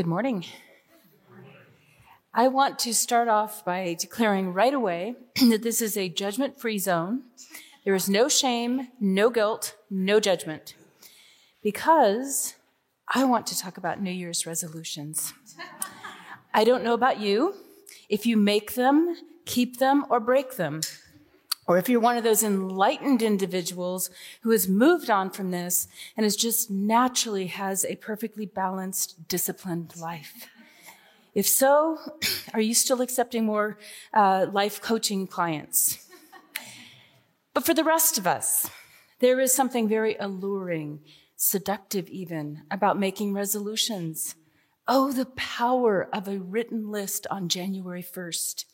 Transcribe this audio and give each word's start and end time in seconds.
Good 0.00 0.06
morning. 0.06 0.46
I 2.32 2.48
want 2.48 2.78
to 2.78 2.94
start 2.94 3.28
off 3.28 3.66
by 3.66 3.98
declaring 4.00 4.54
right 4.54 4.72
away 4.72 5.14
that 5.50 5.62
this 5.62 5.82
is 5.82 5.94
a 5.94 6.08
judgment 6.08 6.58
free 6.58 6.78
zone. 6.78 7.24
There 7.84 7.94
is 7.94 8.08
no 8.08 8.26
shame, 8.26 8.88
no 8.98 9.28
guilt, 9.28 9.76
no 9.90 10.18
judgment. 10.18 10.74
Because 11.62 12.54
I 13.14 13.24
want 13.24 13.46
to 13.48 13.58
talk 13.58 13.76
about 13.76 14.00
New 14.00 14.10
Year's 14.10 14.46
resolutions. 14.46 15.34
I 16.54 16.64
don't 16.64 16.82
know 16.82 16.94
about 16.94 17.20
you. 17.20 17.56
If 18.08 18.24
you 18.24 18.38
make 18.38 18.76
them, 18.76 19.18
keep 19.44 19.80
them, 19.80 20.06
or 20.08 20.18
break 20.18 20.56
them, 20.56 20.80
or 21.66 21.78
if 21.78 21.88
you're 21.88 22.00
one 22.00 22.16
of 22.16 22.24
those 22.24 22.42
enlightened 22.42 23.22
individuals 23.22 24.10
who 24.42 24.50
has 24.50 24.68
moved 24.68 25.10
on 25.10 25.30
from 25.30 25.50
this 25.50 25.86
and 26.16 26.26
is 26.26 26.36
just 26.36 26.70
naturally 26.70 27.46
has 27.46 27.84
a 27.84 27.96
perfectly 27.96 28.46
balanced, 28.46 29.28
disciplined 29.28 29.96
life. 29.96 30.48
If 31.34 31.46
so, 31.46 31.98
are 32.54 32.60
you 32.60 32.74
still 32.74 33.00
accepting 33.00 33.44
more 33.44 33.78
uh, 34.12 34.46
life 34.52 34.80
coaching 34.80 35.26
clients? 35.26 36.06
But 37.54 37.64
for 37.64 37.74
the 37.74 37.84
rest 37.84 38.18
of 38.18 38.26
us, 38.26 38.70
there 39.20 39.40
is 39.40 39.52
something 39.52 39.88
very 39.88 40.16
alluring, 40.18 41.00
seductive 41.36 42.08
even, 42.08 42.62
about 42.70 42.98
making 42.98 43.34
resolutions. 43.34 44.34
Oh, 44.88 45.12
the 45.12 45.26
power 45.26 46.08
of 46.12 46.26
a 46.26 46.38
written 46.38 46.90
list 46.90 47.26
on 47.30 47.48
January 47.48 48.02
1st. 48.02 48.64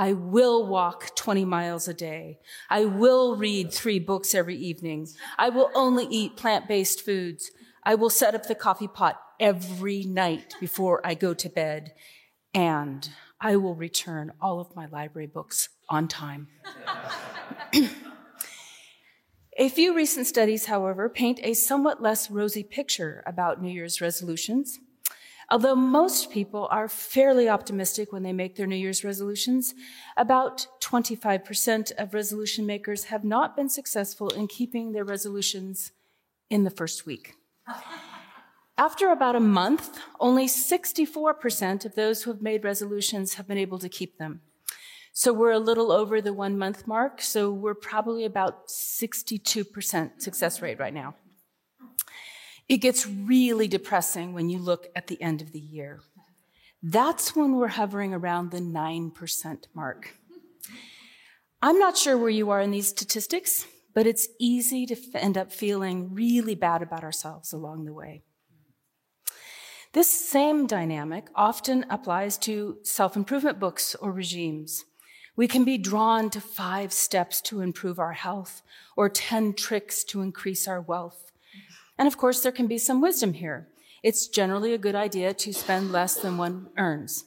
I 0.00 0.14
will 0.14 0.66
walk 0.66 1.14
20 1.14 1.44
miles 1.44 1.86
a 1.86 1.92
day. 1.92 2.38
I 2.70 2.86
will 2.86 3.36
read 3.36 3.70
three 3.70 3.98
books 3.98 4.34
every 4.34 4.56
evening. 4.56 5.08
I 5.36 5.50
will 5.50 5.70
only 5.74 6.06
eat 6.06 6.38
plant-based 6.38 7.02
foods. 7.02 7.50
I 7.84 7.96
will 7.96 8.08
set 8.08 8.34
up 8.34 8.48
the 8.48 8.54
coffee 8.54 8.88
pot 8.88 9.20
every 9.38 10.04
night 10.04 10.54
before 10.58 11.06
I 11.06 11.12
go 11.12 11.34
to 11.34 11.50
bed. 11.50 11.92
And 12.54 13.10
I 13.42 13.56
will 13.56 13.74
return 13.74 14.32
all 14.40 14.58
of 14.58 14.74
my 14.74 14.86
library 14.86 15.26
books 15.26 15.68
on 15.90 16.08
time. 16.08 16.48
a 19.58 19.68
few 19.68 19.94
recent 19.94 20.26
studies, 20.26 20.64
however, 20.64 21.10
paint 21.10 21.40
a 21.42 21.52
somewhat 21.52 22.00
less 22.00 22.30
rosy 22.30 22.62
picture 22.62 23.22
about 23.26 23.60
New 23.60 23.70
Year's 23.70 24.00
resolutions. 24.00 24.78
Although 25.50 25.74
most 25.74 26.30
people 26.30 26.68
are 26.70 26.88
fairly 26.88 27.48
optimistic 27.48 28.12
when 28.12 28.22
they 28.22 28.32
make 28.32 28.54
their 28.54 28.68
New 28.68 28.76
Year's 28.76 29.02
resolutions, 29.02 29.74
about 30.16 30.68
25% 30.80 31.90
of 31.98 32.14
resolution 32.14 32.66
makers 32.66 33.04
have 33.04 33.24
not 33.24 33.56
been 33.56 33.68
successful 33.68 34.28
in 34.28 34.46
keeping 34.46 34.92
their 34.92 35.04
resolutions 35.04 35.90
in 36.50 36.62
the 36.62 36.70
first 36.70 37.04
week. 37.04 37.34
After 38.78 39.10
about 39.10 39.34
a 39.34 39.40
month, 39.40 39.98
only 40.20 40.46
64% 40.46 41.84
of 41.84 41.96
those 41.96 42.22
who 42.22 42.30
have 42.30 42.40
made 42.40 42.64
resolutions 42.64 43.34
have 43.34 43.48
been 43.48 43.58
able 43.58 43.78
to 43.80 43.88
keep 43.88 44.18
them. 44.18 44.40
So 45.12 45.32
we're 45.32 45.50
a 45.50 45.58
little 45.58 45.90
over 45.90 46.22
the 46.22 46.32
one 46.32 46.56
month 46.56 46.86
mark, 46.86 47.20
so 47.20 47.50
we're 47.50 47.74
probably 47.74 48.24
about 48.24 48.68
62% 48.68 50.22
success 50.22 50.62
rate 50.62 50.78
right 50.78 50.94
now. 50.94 51.16
It 52.70 52.78
gets 52.78 53.04
really 53.04 53.66
depressing 53.66 54.32
when 54.32 54.48
you 54.48 54.60
look 54.60 54.86
at 54.94 55.08
the 55.08 55.20
end 55.20 55.42
of 55.42 55.50
the 55.50 55.58
year. 55.58 56.02
That's 56.80 57.34
when 57.34 57.56
we're 57.56 57.66
hovering 57.66 58.14
around 58.14 58.52
the 58.52 58.60
9% 58.60 59.64
mark. 59.74 60.14
I'm 61.60 61.80
not 61.80 61.98
sure 61.98 62.16
where 62.16 62.30
you 62.30 62.50
are 62.50 62.60
in 62.60 62.70
these 62.70 62.86
statistics, 62.86 63.66
but 63.92 64.06
it's 64.06 64.28
easy 64.38 64.86
to 64.86 64.96
end 65.14 65.36
up 65.36 65.50
feeling 65.50 66.14
really 66.14 66.54
bad 66.54 66.80
about 66.80 67.02
ourselves 67.02 67.52
along 67.52 67.86
the 67.86 67.92
way. 67.92 68.22
This 69.92 70.08
same 70.08 70.68
dynamic 70.68 71.26
often 71.34 71.84
applies 71.90 72.38
to 72.38 72.78
self 72.84 73.16
improvement 73.16 73.58
books 73.58 73.96
or 73.96 74.12
regimes. 74.12 74.84
We 75.34 75.48
can 75.48 75.64
be 75.64 75.76
drawn 75.76 76.30
to 76.30 76.40
five 76.40 76.92
steps 76.92 77.40
to 77.42 77.62
improve 77.62 77.98
our 77.98 78.12
health 78.12 78.62
or 78.96 79.08
10 79.08 79.54
tricks 79.54 80.04
to 80.04 80.22
increase 80.22 80.68
our 80.68 80.80
wealth. 80.80 81.29
And 82.00 82.06
of 82.06 82.16
course, 82.16 82.40
there 82.40 82.50
can 82.50 82.66
be 82.66 82.78
some 82.78 83.02
wisdom 83.02 83.34
here. 83.34 83.68
It's 84.02 84.26
generally 84.26 84.72
a 84.72 84.78
good 84.78 84.94
idea 84.94 85.34
to 85.34 85.52
spend 85.52 85.92
less 85.92 86.14
than 86.14 86.38
one 86.38 86.70
earns. 86.78 87.26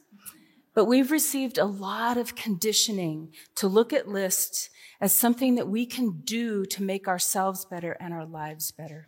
But 0.74 0.86
we've 0.86 1.12
received 1.12 1.58
a 1.58 1.64
lot 1.64 2.16
of 2.16 2.34
conditioning 2.34 3.32
to 3.54 3.68
look 3.68 3.92
at 3.92 4.08
lists 4.08 4.70
as 5.00 5.14
something 5.14 5.54
that 5.54 5.68
we 5.68 5.86
can 5.86 6.22
do 6.24 6.66
to 6.66 6.82
make 6.82 7.06
ourselves 7.06 7.64
better 7.64 7.92
and 8.00 8.12
our 8.12 8.26
lives 8.26 8.72
better. 8.72 9.06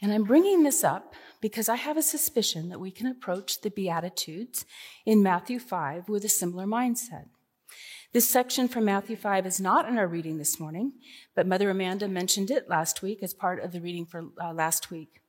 And 0.00 0.12
I'm 0.12 0.22
bringing 0.22 0.62
this 0.62 0.84
up 0.84 1.12
because 1.40 1.68
I 1.68 1.74
have 1.74 1.96
a 1.96 2.02
suspicion 2.02 2.68
that 2.68 2.78
we 2.78 2.92
can 2.92 3.08
approach 3.08 3.60
the 3.60 3.70
Beatitudes 3.70 4.64
in 5.04 5.20
Matthew 5.20 5.58
5 5.58 6.08
with 6.08 6.24
a 6.24 6.28
similar 6.28 6.66
mindset. 6.66 7.26
This 8.16 8.30
section 8.30 8.66
from 8.66 8.86
Matthew 8.86 9.14
5 9.14 9.44
is 9.44 9.60
not 9.60 9.86
in 9.86 9.98
our 9.98 10.06
reading 10.08 10.38
this 10.38 10.58
morning, 10.58 10.92
but 11.34 11.46
Mother 11.46 11.68
Amanda 11.68 12.08
mentioned 12.08 12.50
it 12.50 12.66
last 12.66 13.02
week 13.02 13.22
as 13.22 13.34
part 13.34 13.62
of 13.62 13.72
the 13.72 13.80
reading 13.82 14.06
for 14.06 14.28
uh, 14.42 14.54
last 14.54 14.90
week. 14.90 15.20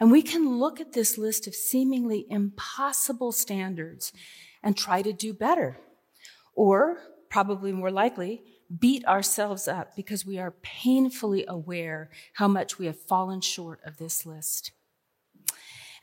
And 0.00 0.10
we 0.10 0.22
can 0.22 0.58
look 0.58 0.80
at 0.80 0.94
this 0.94 1.18
list 1.18 1.46
of 1.46 1.54
seemingly 1.54 2.24
impossible 2.30 3.32
standards 3.32 4.14
and 4.62 4.74
try 4.74 5.02
to 5.02 5.12
do 5.12 5.34
better. 5.34 5.76
Or, 6.54 7.02
probably 7.28 7.70
more 7.70 7.90
likely, 7.90 8.42
beat 8.80 9.04
ourselves 9.04 9.68
up 9.68 9.94
because 9.94 10.24
we 10.24 10.38
are 10.38 10.54
painfully 10.62 11.44
aware 11.46 12.08
how 12.36 12.48
much 12.48 12.78
we 12.78 12.86
have 12.86 12.98
fallen 12.98 13.42
short 13.42 13.80
of 13.84 13.98
this 13.98 14.24
list. 14.24 14.72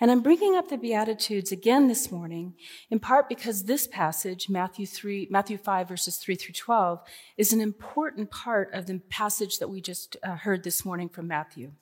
And 0.01 0.09
I'm 0.09 0.21
bringing 0.21 0.55
up 0.55 0.69
the 0.69 0.77
Beatitudes 0.77 1.51
again 1.51 1.89
this 1.89 2.09
morning, 2.09 2.53
in 2.89 2.99
part 2.99 3.27
because 3.27 3.63
this 3.63 3.85
passage, 3.85 4.47
Matthew 4.47 4.85
3, 4.85 5.27
Matthew 5.29 5.57
5 5.57 5.89
verses 5.89 6.15
3 6.15 6.35
through 6.35 6.53
12, 6.53 7.01
is 7.35 7.51
an 7.51 7.59
important 7.59 8.31
part 8.31 8.73
of 8.73 8.85
the 8.85 9.01
passage 9.09 9.59
that 9.59 9.69
we 9.69 9.81
just 9.81 10.15
uh, 10.23 10.37
heard 10.37 10.63
this 10.63 10.85
morning 10.85 11.09
from 11.09 11.27
Matthew. 11.27 11.73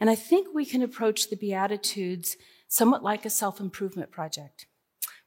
And 0.00 0.10
I 0.10 0.16
think 0.16 0.48
we 0.52 0.66
can 0.66 0.82
approach 0.82 1.30
the 1.30 1.36
Beatitudes 1.36 2.36
somewhat 2.66 3.04
like 3.04 3.24
a 3.24 3.30
self-improvement 3.30 4.10
project. 4.10 4.66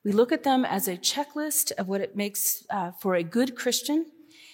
We 0.03 0.11
look 0.11 0.33
at 0.33 0.43
them 0.43 0.65
as 0.65 0.89
a 0.89 0.97
checklist 0.97 1.71
of 1.77 1.87
what 1.87 2.01
it 2.01 2.17
makes 2.17 2.65
uh, 2.69 2.91
for 2.91 3.15
a 3.15 3.23
good 3.23 3.55
Christian, 3.55 4.07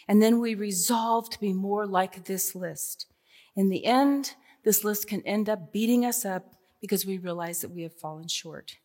and 0.07 0.21
then 0.21 0.39
we 0.39 0.53
resolve 0.53 1.31
to 1.31 1.39
be 1.39 1.51
more 1.51 1.87
like 1.87 2.25
this 2.25 2.53
list. 2.53 3.07
In 3.55 3.69
the 3.69 3.85
end, 3.85 4.35
this 4.63 4.83
list 4.83 5.07
can 5.07 5.21
end 5.21 5.49
up 5.49 5.73
beating 5.73 6.05
us 6.05 6.25
up 6.25 6.55
because 6.85 7.03
we 7.03 7.17
realize 7.17 7.61
that 7.61 7.71
we 7.71 7.81
have 7.81 7.99
fallen 7.99 8.27
short. 8.27 8.75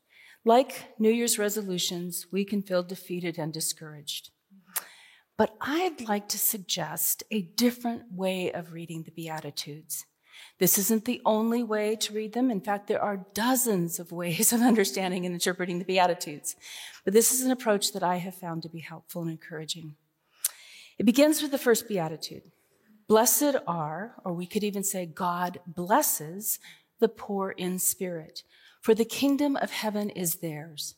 Like 0.43 0.99
New 0.99 1.11
Year's 1.11 1.39
resolutions, 1.39 2.27
we 2.33 2.47
can 2.47 2.63
feel 2.63 2.83
defeated 2.83 3.39
and 3.39 3.53
discouraged. 3.53 4.31
But 5.37 5.55
I'd 5.61 6.09
like 6.09 6.27
to 6.31 6.39
suggest 6.39 7.25
a 7.31 7.43
different 7.43 8.05
way 8.11 8.53
of 8.53 8.73
reading 8.73 9.03
the 9.03 9.11
Beatitudes. 9.11 10.07
This 10.59 10.79
isn't 10.79 11.05
the 11.05 11.21
only 11.27 11.63
way 11.63 11.95
to 11.97 12.15
read 12.15 12.33
them. 12.33 12.51
In 12.51 12.63
fact, 12.63 12.87
there 12.87 13.03
are 13.03 13.27
dozens 13.35 13.99
of 13.99 14.13
ways 14.13 14.51
of 14.55 14.63
understanding 14.63 15.27
and 15.27 15.35
interpreting 15.35 15.79
the 15.79 15.85
Beatitudes. 15.85 16.57
But 17.05 17.13
this 17.13 17.35
is 17.35 17.43
an 17.43 17.51
approach 17.51 17.93
that 17.93 18.03
I 18.03 18.17
have 18.17 18.35
found 18.35 18.63
to 18.63 18.71
be 18.71 18.81
helpful 18.81 19.21
and 19.21 19.31
encouraging. 19.31 19.97
It 20.99 21.05
begins 21.05 21.43
with 21.43 21.51
the 21.51 21.59
first 21.59 21.87
Beatitude. 21.87 22.51
Blessed 23.09 23.57
are, 23.67 24.15
or 24.25 24.33
we 24.33 24.47
could 24.47 24.65
even 24.65 24.85
say 24.85 25.05
God 25.05 25.61
blesses 25.67 26.61
the 27.01 27.09
poor 27.09 27.51
in 27.51 27.79
spirit, 27.79 28.43
for 28.81 28.95
the 28.95 29.05
kingdom 29.05 29.57
of 29.57 29.71
heaven 29.71 30.11
is 30.11 30.37
theirs. 30.37 30.95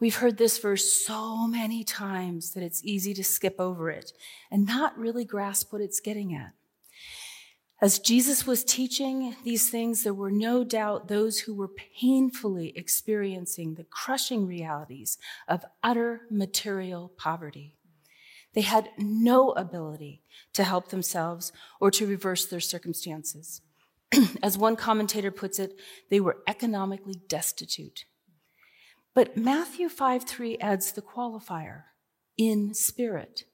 We've 0.00 0.16
heard 0.16 0.36
this 0.36 0.58
verse 0.58 0.92
so 0.92 1.46
many 1.46 1.84
times 1.84 2.52
that 2.52 2.62
it's 2.62 2.84
easy 2.84 3.14
to 3.14 3.24
skip 3.24 3.56
over 3.58 3.90
it 3.90 4.12
and 4.50 4.66
not 4.66 4.98
really 4.98 5.24
grasp 5.24 5.72
what 5.72 5.82
it's 5.82 6.00
getting 6.00 6.34
at. 6.34 6.52
As 7.80 7.98
Jesus 7.98 8.46
was 8.46 8.64
teaching 8.64 9.36
these 9.44 9.68
things, 9.68 10.02
there 10.02 10.14
were 10.14 10.30
no 10.30 10.64
doubt 10.64 11.08
those 11.08 11.40
who 11.40 11.54
were 11.54 11.68
painfully 11.68 12.72
experiencing 12.74 13.74
the 13.74 13.84
crushing 13.84 14.46
realities 14.46 15.18
of 15.46 15.64
utter 15.82 16.22
material 16.30 17.12
poverty. 17.18 17.76
They 18.54 18.62
had 18.62 18.88
no 18.96 19.50
ability 19.50 20.22
to 20.54 20.64
help 20.64 20.88
themselves 20.88 21.52
or 21.78 21.90
to 21.90 22.06
reverse 22.06 22.46
their 22.46 22.60
circumstances. 22.60 23.60
As 24.42 24.56
one 24.56 24.76
commentator 24.76 25.30
puts 25.30 25.58
it, 25.58 25.78
they 26.10 26.20
were 26.20 26.38
economically 26.46 27.20
destitute. 27.28 28.04
But 29.14 29.36
Matthew 29.36 29.88
5 29.88 30.24
3 30.24 30.58
adds 30.58 30.92
the 30.92 31.02
qualifier 31.02 31.84
in 32.36 32.74
spirit, 32.74 33.44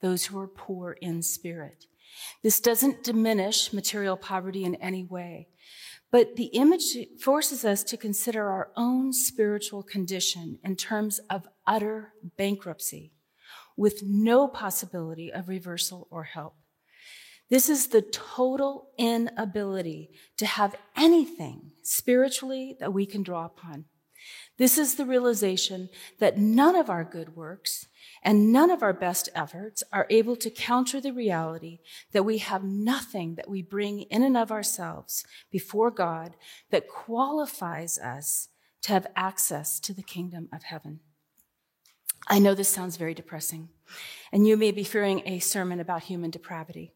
those 0.00 0.26
who 0.26 0.38
are 0.38 0.48
poor 0.48 0.96
in 1.00 1.22
spirit. 1.22 1.84
This 2.42 2.60
doesn't 2.60 3.04
diminish 3.04 3.72
material 3.72 4.16
poverty 4.16 4.64
in 4.64 4.74
any 4.76 5.04
way, 5.04 5.48
but 6.10 6.36
the 6.36 6.46
image 6.46 6.96
forces 7.22 7.64
us 7.64 7.84
to 7.84 7.96
consider 7.96 8.48
our 8.48 8.70
own 8.76 9.12
spiritual 9.12 9.82
condition 9.82 10.58
in 10.64 10.74
terms 10.74 11.20
of 11.30 11.48
utter 11.66 12.14
bankruptcy 12.36 13.12
with 13.76 14.02
no 14.02 14.48
possibility 14.48 15.32
of 15.32 15.48
reversal 15.48 16.08
or 16.10 16.24
help. 16.24 16.59
This 17.50 17.68
is 17.68 17.88
the 17.88 18.02
total 18.02 18.90
inability 18.96 20.10
to 20.38 20.46
have 20.46 20.76
anything 20.96 21.72
spiritually 21.82 22.76
that 22.78 22.92
we 22.92 23.06
can 23.06 23.22
draw 23.22 23.44
upon. 23.44 23.86
This 24.56 24.78
is 24.78 24.94
the 24.94 25.06
realization 25.06 25.88
that 26.18 26.38
none 26.38 26.76
of 26.76 26.90
our 26.90 27.02
good 27.02 27.34
works 27.34 27.86
and 28.22 28.52
none 28.52 28.70
of 28.70 28.82
our 28.82 28.92
best 28.92 29.28
efforts 29.34 29.82
are 29.92 30.06
able 30.10 30.36
to 30.36 30.50
counter 30.50 31.00
the 31.00 31.12
reality 31.12 31.78
that 32.12 32.24
we 32.24 32.38
have 32.38 32.62
nothing 32.62 33.34
that 33.36 33.48
we 33.48 33.62
bring 33.62 34.02
in 34.02 34.22
and 34.22 34.36
of 34.36 34.52
ourselves 34.52 35.24
before 35.50 35.90
God 35.90 36.36
that 36.70 36.88
qualifies 36.88 37.98
us 37.98 38.48
to 38.82 38.92
have 38.92 39.06
access 39.16 39.80
to 39.80 39.94
the 39.94 40.02
kingdom 40.02 40.48
of 40.52 40.64
heaven. 40.64 41.00
I 42.28 42.38
know 42.38 42.54
this 42.54 42.68
sounds 42.68 42.96
very 42.98 43.14
depressing, 43.14 43.70
and 44.30 44.46
you 44.46 44.56
may 44.56 44.70
be 44.70 44.84
fearing 44.84 45.22
a 45.24 45.38
sermon 45.38 45.80
about 45.80 46.02
human 46.02 46.30
depravity. 46.30 46.92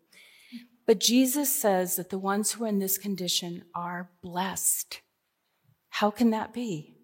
But 0.86 1.00
Jesus 1.00 1.54
says 1.54 1.96
that 1.96 2.10
the 2.10 2.18
ones 2.18 2.52
who 2.52 2.64
are 2.64 2.68
in 2.68 2.78
this 2.78 2.98
condition 2.98 3.64
are 3.74 4.10
blessed. 4.22 5.00
How 5.88 6.10
can 6.10 6.30
that 6.30 6.52
be? 6.52 6.94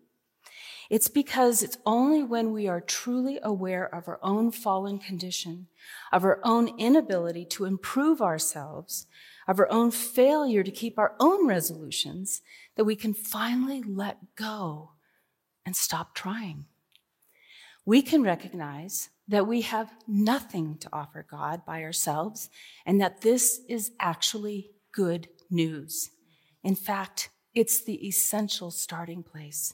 It's 0.91 1.09
because 1.09 1.63
it's 1.63 1.79
only 1.87 2.25
when 2.25 2.53
we 2.53 2.67
are 2.67 2.81
truly 2.81 3.39
aware 3.43 3.87
of 3.95 4.09
our 4.09 4.19
own 4.25 4.51
fallen 4.51 4.99
condition, 4.99 5.69
of 6.13 6.25
our 6.25 6.41
own 6.43 6.77
inability 6.79 7.45
to 7.47 7.65
improve 7.65 8.21
ourselves, 8.21 9.07
of 9.47 9.61
our 9.61 9.71
own 9.71 9.93
failure 9.93 10.65
to 10.65 10.71
keep 10.71 10.99
our 10.99 11.15
own 11.21 11.47
resolutions, 11.47 12.43
that 12.75 12.85
we 12.85 12.97
can 12.97 13.15
finally 13.15 13.83
let 13.87 14.35
go 14.35 14.91
and 15.65 15.77
stop 15.77 16.13
trying. 16.13 16.65
We 17.87 18.03
can 18.03 18.25
recognize 18.25 19.11
that 19.31 19.47
we 19.47 19.61
have 19.61 19.93
nothing 20.09 20.77
to 20.79 20.89
offer 20.93 21.25
God 21.29 21.65
by 21.65 21.85
ourselves 21.85 22.51
and 22.85 23.01
that 23.01 23.21
this 23.21 23.61
is 23.69 23.93
actually 24.01 24.71
good 24.93 25.29
news. 25.49 26.11
In 26.65 26.75
fact, 26.75 27.31
it's 27.55 27.83
the 27.83 28.07
essential 28.07 28.73
starting 28.73 29.23
place. 29.23 29.73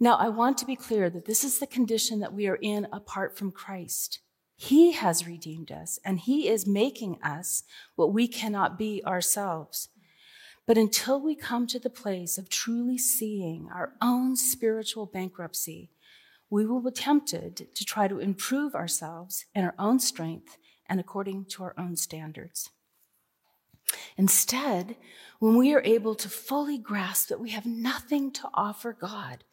Now, 0.00 0.16
I 0.16 0.30
want 0.30 0.58
to 0.58 0.66
be 0.66 0.74
clear 0.74 1.08
that 1.10 1.26
this 1.26 1.44
is 1.44 1.60
the 1.60 1.66
condition 1.66 2.18
that 2.20 2.34
we 2.34 2.48
are 2.48 2.58
in 2.60 2.88
apart 2.92 3.38
from 3.38 3.52
Christ. 3.52 4.18
He 4.56 4.92
has 4.92 5.26
redeemed 5.26 5.70
us 5.70 6.00
and 6.04 6.18
he 6.18 6.48
is 6.48 6.66
making 6.66 7.22
us 7.22 7.62
what 7.94 8.12
we 8.12 8.26
cannot 8.26 8.76
be 8.76 9.00
ourselves. 9.06 9.90
But 10.66 10.76
until 10.76 11.20
we 11.20 11.36
come 11.36 11.68
to 11.68 11.78
the 11.78 11.88
place 11.88 12.36
of 12.36 12.48
truly 12.48 12.98
seeing 12.98 13.68
our 13.72 13.92
own 14.02 14.34
spiritual 14.34 15.06
bankruptcy, 15.06 15.90
we 16.50 16.66
will 16.66 16.82
be 16.82 16.90
tempted 16.90 17.74
to 17.74 17.84
try 17.84 18.08
to 18.08 18.18
improve 18.18 18.74
ourselves 18.74 19.46
in 19.54 19.64
our 19.64 19.74
own 19.78 20.00
strength 20.00 20.58
and 20.88 20.98
according 20.98 21.44
to 21.46 21.62
our 21.62 21.74
own 21.78 21.96
standards. 21.96 22.70
Instead, 24.16 24.96
when 25.38 25.56
we 25.56 25.72
are 25.72 25.82
able 25.84 26.14
to 26.14 26.28
fully 26.28 26.76
grasp 26.76 27.28
that 27.28 27.40
we 27.40 27.50
have 27.50 27.66
nothing 27.66 28.30
to 28.32 28.48
offer 28.54 28.92
God, 28.92 29.44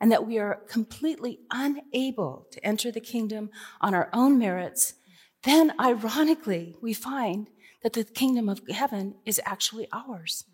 and 0.00 0.10
that 0.10 0.26
we 0.26 0.38
are 0.38 0.62
completely 0.66 1.40
unable 1.50 2.46
to 2.50 2.66
enter 2.66 2.90
the 2.90 3.00
kingdom 3.00 3.50
on 3.80 3.94
our 3.94 4.08
own 4.12 4.38
merits, 4.38 4.94
then 5.42 5.74
ironically, 5.78 6.74
we 6.80 6.94
find 6.94 7.48
that 7.82 7.92
the 7.92 8.04
kingdom 8.04 8.48
of 8.48 8.62
heaven 8.70 9.14
is 9.26 9.40
actually 9.44 9.86
ours. 9.92 10.44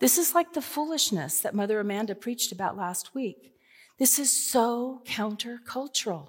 This 0.00 0.16
is 0.16 0.34
like 0.34 0.54
the 0.54 0.62
foolishness 0.62 1.40
that 1.40 1.54
Mother 1.54 1.78
Amanda 1.80 2.14
preached 2.14 2.52
about 2.52 2.76
last 2.76 3.14
week. 3.14 3.52
This 4.00 4.18
is 4.18 4.30
so 4.32 5.02
countercultural. 5.04 6.28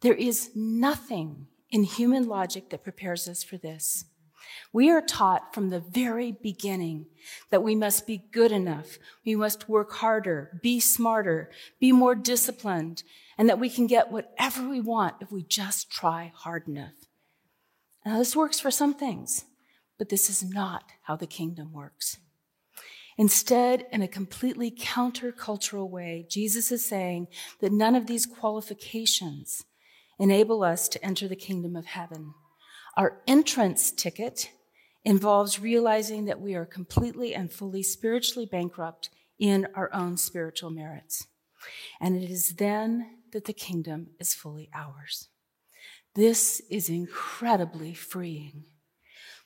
There 0.00 0.14
is 0.14 0.52
nothing 0.54 1.48
in 1.68 1.82
human 1.82 2.28
logic 2.28 2.70
that 2.70 2.84
prepares 2.84 3.26
us 3.26 3.42
for 3.42 3.56
this. 3.56 4.04
We 4.72 4.90
are 4.90 5.02
taught 5.02 5.52
from 5.52 5.70
the 5.70 5.80
very 5.80 6.30
beginning 6.30 7.06
that 7.50 7.64
we 7.64 7.74
must 7.74 8.06
be 8.06 8.22
good 8.30 8.52
enough. 8.52 8.96
We 9.26 9.34
must 9.34 9.68
work 9.68 9.90
harder, 9.94 10.60
be 10.62 10.78
smarter, 10.78 11.50
be 11.80 11.90
more 11.90 12.14
disciplined, 12.14 13.02
and 13.36 13.48
that 13.48 13.58
we 13.58 13.70
can 13.70 13.88
get 13.88 14.12
whatever 14.12 14.68
we 14.68 14.80
want 14.80 15.16
if 15.20 15.32
we 15.32 15.42
just 15.42 15.90
try 15.90 16.30
hard 16.32 16.68
enough. 16.68 16.94
Now, 18.06 18.18
this 18.18 18.36
works 18.36 18.60
for 18.60 18.70
some 18.70 18.94
things, 18.94 19.46
but 19.98 20.10
this 20.10 20.30
is 20.30 20.48
not 20.48 20.84
how 21.02 21.16
the 21.16 21.26
kingdom 21.26 21.72
works. 21.72 22.18
Instead, 23.20 23.86
in 23.92 24.00
a 24.00 24.08
completely 24.08 24.70
countercultural 24.70 25.90
way, 25.90 26.24
Jesus 26.30 26.72
is 26.72 26.88
saying 26.88 27.28
that 27.60 27.70
none 27.70 27.94
of 27.94 28.06
these 28.06 28.24
qualifications 28.24 29.62
enable 30.18 30.62
us 30.62 30.88
to 30.88 31.04
enter 31.04 31.28
the 31.28 31.36
kingdom 31.36 31.76
of 31.76 31.84
heaven. 31.84 32.32
Our 32.96 33.20
entrance 33.26 33.90
ticket 33.90 34.50
involves 35.04 35.60
realizing 35.60 36.24
that 36.24 36.40
we 36.40 36.54
are 36.54 36.64
completely 36.64 37.34
and 37.34 37.52
fully 37.52 37.82
spiritually 37.82 38.48
bankrupt 38.50 39.10
in 39.38 39.68
our 39.74 39.92
own 39.92 40.16
spiritual 40.16 40.70
merits. 40.70 41.26
And 42.00 42.16
it 42.16 42.30
is 42.30 42.54
then 42.54 43.18
that 43.34 43.44
the 43.44 43.52
kingdom 43.52 44.12
is 44.18 44.32
fully 44.32 44.70
ours. 44.74 45.28
This 46.14 46.62
is 46.70 46.88
incredibly 46.88 47.92
freeing. 47.92 48.64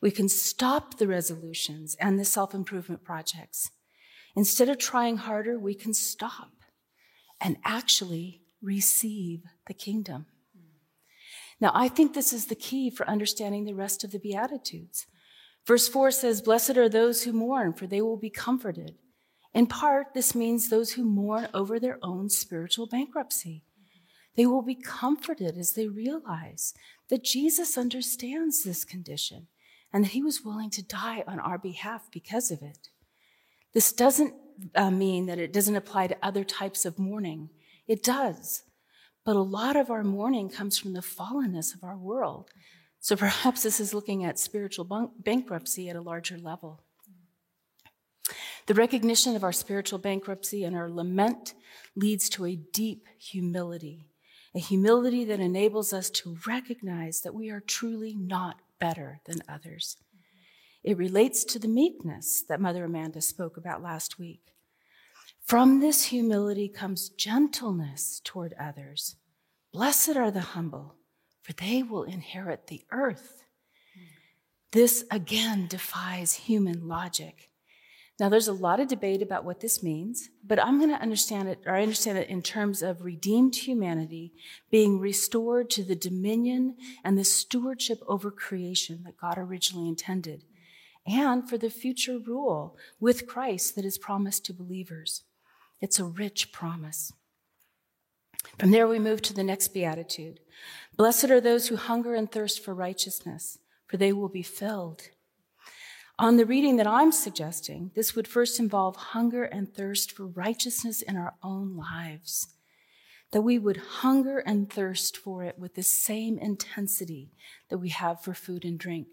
We 0.04 0.10
can 0.10 0.28
stop 0.28 0.98
the 0.98 1.08
resolutions 1.08 1.96
and 1.98 2.20
the 2.20 2.26
self 2.26 2.52
improvement 2.52 3.04
projects. 3.04 3.70
Instead 4.36 4.68
of 4.68 4.76
trying 4.76 5.16
harder, 5.16 5.58
we 5.58 5.74
can 5.74 5.94
stop 5.94 6.50
and 7.40 7.56
actually 7.64 8.42
receive 8.60 9.44
the 9.66 9.72
kingdom. 9.72 10.26
Now, 11.58 11.70
I 11.72 11.88
think 11.88 12.12
this 12.12 12.34
is 12.34 12.46
the 12.46 12.54
key 12.54 12.90
for 12.90 13.08
understanding 13.08 13.64
the 13.64 13.72
rest 13.72 14.04
of 14.04 14.10
the 14.10 14.18
Beatitudes. 14.18 15.06
Verse 15.66 15.88
4 15.88 16.10
says, 16.10 16.42
Blessed 16.42 16.76
are 16.76 16.90
those 16.90 17.22
who 17.22 17.32
mourn, 17.32 17.72
for 17.72 17.86
they 17.86 18.02
will 18.02 18.18
be 18.18 18.28
comforted. 18.28 18.96
In 19.54 19.66
part, 19.66 20.08
this 20.12 20.34
means 20.34 20.68
those 20.68 20.92
who 20.92 21.04
mourn 21.06 21.48
over 21.54 21.80
their 21.80 21.98
own 22.02 22.28
spiritual 22.28 22.86
bankruptcy. 22.86 23.62
They 24.36 24.44
will 24.44 24.60
be 24.60 24.74
comforted 24.74 25.56
as 25.56 25.72
they 25.72 25.88
realize 25.88 26.74
that 27.08 27.24
Jesus 27.24 27.78
understands 27.78 28.64
this 28.64 28.84
condition 28.84 29.46
and 29.94 30.04
that 30.04 30.10
he 30.10 30.22
was 30.22 30.44
willing 30.44 30.70
to 30.70 30.82
die 30.82 31.22
on 31.28 31.38
our 31.38 31.56
behalf 31.56 32.08
because 32.12 32.50
of 32.50 32.60
it. 32.62 32.88
This 33.72 33.92
doesn't 33.92 34.34
uh, 34.74 34.90
mean 34.90 35.26
that 35.26 35.38
it 35.38 35.52
doesn't 35.52 35.76
apply 35.76 36.08
to 36.08 36.16
other 36.20 36.42
types 36.42 36.84
of 36.84 36.98
mourning. 36.98 37.48
It 37.86 38.02
does. 38.02 38.64
But 39.24 39.36
a 39.36 39.40
lot 39.40 39.76
of 39.76 39.90
our 39.90 40.02
mourning 40.02 40.50
comes 40.50 40.76
from 40.76 40.94
the 40.94 41.00
fallenness 41.00 41.74
of 41.74 41.84
our 41.84 41.96
world. 41.96 42.50
So 42.98 43.14
perhaps 43.14 43.62
this 43.62 43.78
is 43.78 43.94
looking 43.94 44.24
at 44.24 44.38
spiritual 44.38 45.12
bankruptcy 45.18 45.88
at 45.88 45.96
a 45.96 46.00
larger 46.00 46.38
level. 46.38 46.82
The 48.66 48.74
recognition 48.74 49.36
of 49.36 49.44
our 49.44 49.52
spiritual 49.52 50.00
bankruptcy 50.00 50.64
and 50.64 50.74
our 50.74 50.90
lament 50.90 51.54
leads 51.94 52.28
to 52.30 52.46
a 52.46 52.56
deep 52.56 53.06
humility, 53.18 54.06
a 54.56 54.58
humility 54.58 55.24
that 55.26 55.38
enables 55.38 55.92
us 55.92 56.10
to 56.10 56.38
recognize 56.46 57.20
that 57.20 57.34
we 57.34 57.50
are 57.50 57.60
truly 57.60 58.14
not 58.14 58.56
better 58.78 59.20
than 59.26 59.42
others. 59.48 59.96
It 60.82 60.98
relates 60.98 61.44
to 61.44 61.58
the 61.58 61.68
meekness 61.68 62.44
that 62.48 62.60
Mother 62.60 62.84
Amanda 62.84 63.20
spoke 63.20 63.56
about 63.56 63.82
last 63.82 64.18
week. 64.18 64.54
From 65.44 65.80
this 65.80 66.06
humility 66.06 66.68
comes 66.68 67.08
gentleness 67.08 68.20
toward 68.24 68.54
others. 68.58 69.16
Blessed 69.72 70.16
are 70.16 70.30
the 70.30 70.40
humble, 70.40 70.96
for 71.42 71.52
they 71.52 71.82
will 71.82 72.04
inherit 72.04 72.66
the 72.66 72.82
earth. 72.90 73.44
This 74.72 75.04
again 75.10 75.66
defies 75.68 76.34
human 76.34 76.88
logic. 76.88 77.50
Now, 78.20 78.28
there's 78.28 78.46
a 78.46 78.52
lot 78.52 78.78
of 78.78 78.86
debate 78.86 79.22
about 79.22 79.44
what 79.44 79.58
this 79.58 79.82
means, 79.82 80.30
but 80.46 80.62
I'm 80.62 80.78
going 80.78 80.90
to 80.90 81.02
understand 81.02 81.48
it, 81.48 81.58
or 81.66 81.74
I 81.74 81.82
understand 81.82 82.16
it 82.16 82.28
in 82.28 82.42
terms 82.42 82.80
of 82.80 83.02
redeemed 83.02 83.56
humanity 83.56 84.32
being 84.70 85.00
restored 85.00 85.68
to 85.70 85.82
the 85.82 85.96
dominion 85.96 86.76
and 87.02 87.18
the 87.18 87.24
stewardship 87.24 88.00
over 88.06 88.30
creation 88.30 89.02
that 89.04 89.16
God 89.16 89.36
originally 89.36 89.88
intended, 89.88 90.44
and 91.04 91.48
for 91.48 91.58
the 91.58 91.70
future 91.70 92.18
rule 92.18 92.76
with 93.00 93.26
Christ 93.26 93.74
that 93.74 93.84
is 93.84 93.98
promised 93.98 94.46
to 94.46 94.54
believers. 94.54 95.24
It's 95.80 95.98
a 95.98 96.04
rich 96.04 96.52
promise. 96.52 97.12
From 98.58 98.70
there, 98.70 98.86
we 98.86 99.00
move 99.00 99.22
to 99.22 99.34
the 99.34 99.42
next 99.42 99.74
beatitude. 99.74 100.38
Blessed 100.96 101.30
are 101.30 101.40
those 101.40 101.66
who 101.66 101.76
hunger 101.76 102.14
and 102.14 102.30
thirst 102.30 102.64
for 102.64 102.74
righteousness, 102.74 103.58
for 103.88 103.96
they 103.96 104.12
will 104.12 104.28
be 104.28 104.42
filled. 104.42 105.08
On 106.16 106.36
the 106.36 106.46
reading 106.46 106.76
that 106.76 106.86
I'm 106.86 107.10
suggesting, 107.10 107.90
this 107.96 108.14
would 108.14 108.28
first 108.28 108.60
involve 108.60 108.94
hunger 108.94 109.44
and 109.44 109.74
thirst 109.74 110.12
for 110.12 110.26
righteousness 110.26 111.02
in 111.02 111.16
our 111.16 111.34
own 111.42 111.76
lives. 111.76 112.54
That 113.32 113.42
we 113.42 113.58
would 113.58 113.78
hunger 113.78 114.38
and 114.38 114.72
thirst 114.72 115.16
for 115.16 115.42
it 115.42 115.58
with 115.58 115.74
the 115.74 115.82
same 115.82 116.38
intensity 116.38 117.32
that 117.68 117.78
we 117.78 117.88
have 117.88 118.22
for 118.22 118.32
food 118.32 118.64
and 118.64 118.78
drink. 118.78 119.08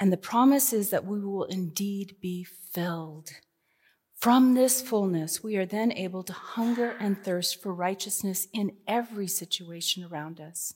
And 0.00 0.10
the 0.10 0.16
promise 0.16 0.72
is 0.72 0.88
that 0.88 1.04
we 1.04 1.20
will 1.20 1.44
indeed 1.44 2.16
be 2.18 2.44
filled. 2.44 3.28
From 4.16 4.54
this 4.54 4.80
fullness, 4.80 5.42
we 5.44 5.56
are 5.58 5.66
then 5.66 5.92
able 5.92 6.22
to 6.22 6.32
hunger 6.32 6.96
and 6.98 7.22
thirst 7.22 7.60
for 7.60 7.74
righteousness 7.74 8.48
in 8.54 8.72
every 8.88 9.26
situation 9.26 10.02
around 10.02 10.40
us. 10.40 10.72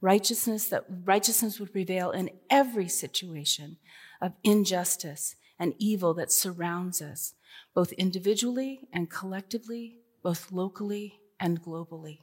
Righteousness 0.00 0.68
that 0.70 0.86
righteousness 1.04 1.60
would 1.60 1.72
prevail 1.72 2.10
in 2.10 2.30
every 2.50 2.88
situation 2.88 3.76
of 4.20 4.32
injustice 4.42 5.36
and 5.58 5.74
evil 5.78 6.14
that 6.14 6.32
surrounds 6.32 7.02
us, 7.02 7.34
both 7.74 7.92
individually 7.92 8.80
and 8.92 9.10
collectively, 9.10 9.98
both 10.22 10.50
locally 10.52 11.20
and 11.38 11.62
globally. 11.62 12.18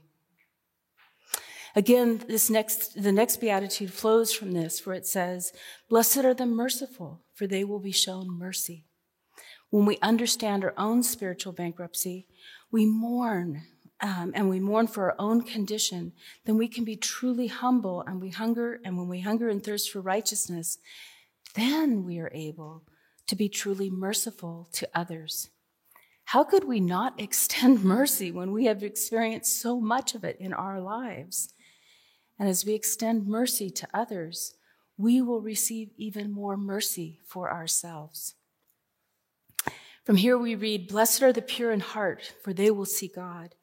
Again, 1.76 2.24
this 2.28 2.50
next, 2.50 3.02
the 3.02 3.12
next 3.12 3.38
beatitude 3.38 3.94
flows 3.94 4.34
from 4.34 4.54
this, 4.54 4.86
where 4.86 4.96
it 4.96 5.06
says, 5.06 5.52
Blessed 5.90 6.26
are 6.26 6.34
the 6.34 6.48
merciful, 6.48 7.22
for 7.36 7.46
they 7.46 7.64
will 7.64 7.80
be 7.80 7.92
shown 7.92 8.28
mercy. 8.32 8.86
When 9.70 9.86
we 9.86 10.00
understand 10.02 10.64
our 10.64 10.74
own 10.76 11.04
spiritual 11.04 11.54
bankruptcy, 11.54 12.26
we 12.72 12.88
mourn, 12.88 13.64
um, 14.02 14.32
and 14.34 14.50
we 14.50 14.60
mourn 14.60 14.88
for 14.88 15.12
our 15.12 15.16
own 15.20 15.42
condition, 15.42 16.14
then 16.46 16.58
we 16.58 16.68
can 16.68 16.84
be 16.84 16.96
truly 16.96 17.48
humble 17.48 18.02
and 18.02 18.22
we 18.22 18.30
hunger, 18.30 18.80
and 18.84 18.98
when 18.98 19.08
we 19.08 19.20
hunger 19.20 19.50
and 19.50 19.64
thirst 19.64 19.92
for 19.92 20.02
righteousness, 20.02 20.80
then 21.58 22.06
we 22.06 22.20
are 22.20 22.32
able 22.34 22.84
to 23.28 23.36
be 23.36 23.50
truly 23.50 23.90
merciful 23.90 24.70
to 24.72 24.88
others. 24.94 25.50
How 26.26 26.44
could 26.44 26.64
we 26.64 26.80
not 26.80 27.20
extend 27.20 27.84
mercy 27.84 28.32
when 28.32 28.52
we 28.52 28.66
have 28.66 28.84
experienced 28.84 29.62
so 29.62 29.82
much 29.82 30.16
of 30.16 30.24
it 30.24 30.38
in 30.40 30.54
our 30.54 30.80
lives? 30.80 31.54
And 32.40 32.48
as 32.48 32.66
we 32.66 32.74
extend 32.74 33.28
mercy 33.28 33.70
to 33.72 33.88
others, 33.94 34.54
we 34.98 35.22
will 35.22 35.42
receive 35.42 35.90
even 35.98 36.32
more 36.32 36.56
mercy 36.56 37.20
for 37.26 37.52
ourselves. 37.52 38.36
From 40.06 40.16
here 40.16 40.38
we 40.38 40.56
read, 40.56 40.88
Blessed 40.88 41.22
are 41.22 41.34
the 41.34 41.42
pure 41.42 41.72
in 41.72 41.82
heart, 41.82 42.34
for 42.44 42.54
they 42.54 42.72
will 42.72 42.86
see 42.86 43.12
God. 43.14 43.56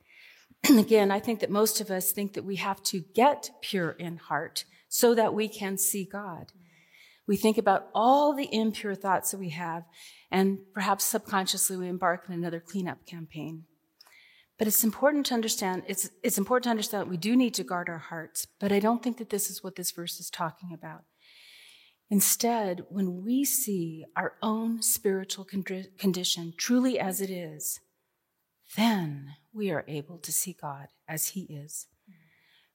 And 0.68 0.78
again, 0.86 1.10
I 1.10 1.20
think 1.20 1.40
that 1.40 1.50
most 1.50 1.80
of 1.80 1.90
us 1.90 2.12
think 2.12 2.34
that 2.34 2.44
we 2.44 2.56
have 2.56 2.82
to 2.84 3.00
get 3.14 3.50
pure 3.62 3.92
in 3.92 4.16
heart 4.16 4.64
so 4.88 5.14
that 5.14 5.34
we 5.34 5.48
can 5.48 5.78
see 5.78 6.04
God. 6.04 6.52
We 7.26 7.36
think 7.36 7.56
about 7.56 7.88
all 7.94 8.34
the 8.34 8.48
impure 8.52 8.94
thoughts 8.94 9.30
that 9.30 9.38
we 9.38 9.50
have, 9.50 9.84
and 10.30 10.58
perhaps 10.74 11.04
subconsciously 11.04 11.76
we 11.76 11.88
embark 11.88 12.24
on 12.28 12.34
another 12.34 12.60
cleanup 12.60 13.06
campaign. 13.06 13.64
But 14.58 14.68
it's 14.68 14.84
important 14.84 15.26
to 15.26 15.34
understand, 15.34 15.82
it's, 15.88 16.10
it's 16.22 16.38
important 16.38 16.64
to 16.64 16.70
understand 16.70 17.02
that 17.02 17.10
we 17.10 17.16
do 17.16 17.34
need 17.34 17.54
to 17.54 17.64
guard 17.64 17.88
our 17.88 17.98
hearts, 17.98 18.46
but 18.60 18.72
I 18.72 18.78
don't 18.78 19.02
think 19.02 19.18
that 19.18 19.30
this 19.30 19.50
is 19.50 19.64
what 19.64 19.76
this 19.76 19.90
verse 19.90 20.20
is 20.20 20.30
talking 20.30 20.72
about. 20.72 21.04
Instead, 22.10 22.84
when 22.90 23.24
we 23.24 23.44
see 23.44 24.04
our 24.14 24.34
own 24.42 24.82
spiritual 24.82 25.44
condition 25.44 26.52
truly 26.56 26.98
as 27.00 27.20
it 27.20 27.30
is, 27.30 27.80
then 28.76 29.34
we 29.52 29.70
are 29.70 29.84
able 29.88 30.18
to 30.18 30.32
see 30.32 30.52
God 30.60 30.88
as 31.08 31.28
He 31.28 31.42
is. 31.42 31.86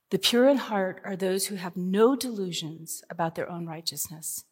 The 0.09 0.19
pure 0.19 0.47
in 0.47 0.57
heart 0.57 1.01
are 1.05 1.15
those 1.15 1.47
who 1.47 1.55
have 1.55 1.77
no 1.77 2.15
delusions 2.15 3.03
about 3.09 3.35
their 3.35 3.49
own 3.49 3.67
righteousness. 3.67 4.43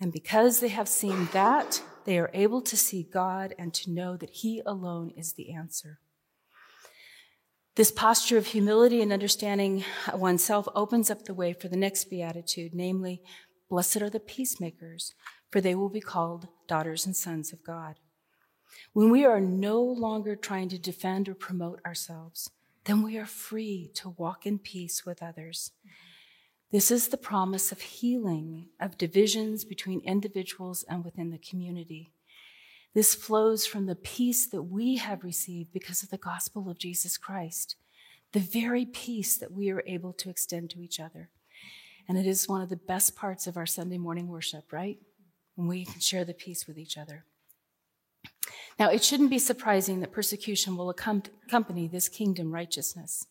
And 0.00 0.12
because 0.12 0.60
they 0.60 0.68
have 0.68 0.88
seen 0.88 1.28
that, 1.32 1.82
they 2.04 2.18
are 2.18 2.30
able 2.34 2.62
to 2.62 2.76
see 2.76 3.02
God 3.02 3.54
and 3.58 3.72
to 3.74 3.90
know 3.90 4.16
that 4.16 4.30
He 4.30 4.60
alone 4.64 5.12
is 5.16 5.34
the 5.34 5.52
answer. 5.52 6.00
This 7.76 7.92
posture 7.92 8.38
of 8.38 8.46
humility 8.46 9.00
and 9.00 9.12
understanding 9.12 9.84
oneself 10.12 10.66
opens 10.74 11.10
up 11.10 11.24
the 11.24 11.34
way 11.34 11.52
for 11.52 11.68
the 11.68 11.76
next 11.76 12.10
beatitude, 12.10 12.74
namely, 12.74 13.22
Blessed 13.68 14.02
are 14.02 14.10
the 14.10 14.18
peacemakers, 14.18 15.14
for 15.50 15.60
they 15.60 15.74
will 15.74 15.90
be 15.90 16.00
called 16.00 16.48
daughters 16.66 17.06
and 17.06 17.14
sons 17.14 17.52
of 17.52 17.62
God. 17.62 17.96
When 18.94 19.10
we 19.10 19.24
are 19.24 19.40
no 19.40 19.80
longer 19.80 20.34
trying 20.34 20.70
to 20.70 20.78
defend 20.78 21.28
or 21.28 21.34
promote 21.34 21.80
ourselves, 21.86 22.50
then 22.88 23.02
we 23.02 23.18
are 23.18 23.26
free 23.26 23.90
to 23.92 24.08
walk 24.08 24.46
in 24.46 24.58
peace 24.58 25.04
with 25.04 25.22
others. 25.22 25.72
This 26.72 26.90
is 26.90 27.08
the 27.08 27.18
promise 27.18 27.70
of 27.70 27.82
healing 27.82 28.68
of 28.80 28.96
divisions 28.96 29.66
between 29.66 30.00
individuals 30.00 30.86
and 30.88 31.04
within 31.04 31.28
the 31.30 31.36
community. 31.36 32.14
This 32.94 33.14
flows 33.14 33.66
from 33.66 33.84
the 33.84 33.94
peace 33.94 34.46
that 34.46 34.62
we 34.62 34.96
have 34.96 35.22
received 35.22 35.70
because 35.70 36.02
of 36.02 36.08
the 36.08 36.16
gospel 36.16 36.70
of 36.70 36.78
Jesus 36.78 37.18
Christ, 37.18 37.76
the 38.32 38.40
very 38.40 38.86
peace 38.86 39.36
that 39.36 39.52
we 39.52 39.68
are 39.70 39.84
able 39.86 40.14
to 40.14 40.30
extend 40.30 40.70
to 40.70 40.80
each 40.80 40.98
other. 40.98 41.28
And 42.08 42.16
it 42.16 42.26
is 42.26 42.48
one 42.48 42.62
of 42.62 42.70
the 42.70 42.76
best 42.76 43.14
parts 43.14 43.46
of 43.46 43.58
our 43.58 43.66
Sunday 43.66 43.98
morning 43.98 44.28
worship, 44.28 44.72
right? 44.72 44.98
When 45.56 45.68
we 45.68 45.84
can 45.84 46.00
share 46.00 46.24
the 46.24 46.32
peace 46.32 46.66
with 46.66 46.78
each 46.78 46.96
other. 46.96 47.26
Now, 48.78 48.90
it 48.90 49.02
shouldn't 49.02 49.30
be 49.30 49.38
surprising 49.38 50.00
that 50.00 50.12
persecution 50.12 50.76
will 50.76 50.90
accompany 50.90 51.88
this 51.88 52.08
kingdom 52.08 52.52
righteousness. 52.52 53.26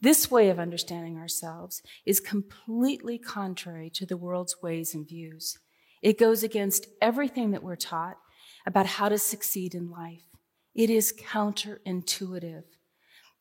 This 0.00 0.30
way 0.30 0.48
of 0.48 0.60
understanding 0.60 1.16
ourselves 1.18 1.82
is 2.06 2.20
completely 2.20 3.18
contrary 3.18 3.90
to 3.90 4.06
the 4.06 4.16
world's 4.16 4.62
ways 4.62 4.94
and 4.94 5.08
views. 5.08 5.58
It 6.00 6.18
goes 6.18 6.44
against 6.44 6.86
everything 7.02 7.50
that 7.50 7.64
we're 7.64 7.74
taught 7.74 8.18
about 8.64 8.86
how 8.86 9.08
to 9.08 9.18
succeed 9.18 9.74
in 9.74 9.90
life. 9.90 10.22
It 10.74 10.90
is 10.90 11.12
counterintuitive. 11.12 12.62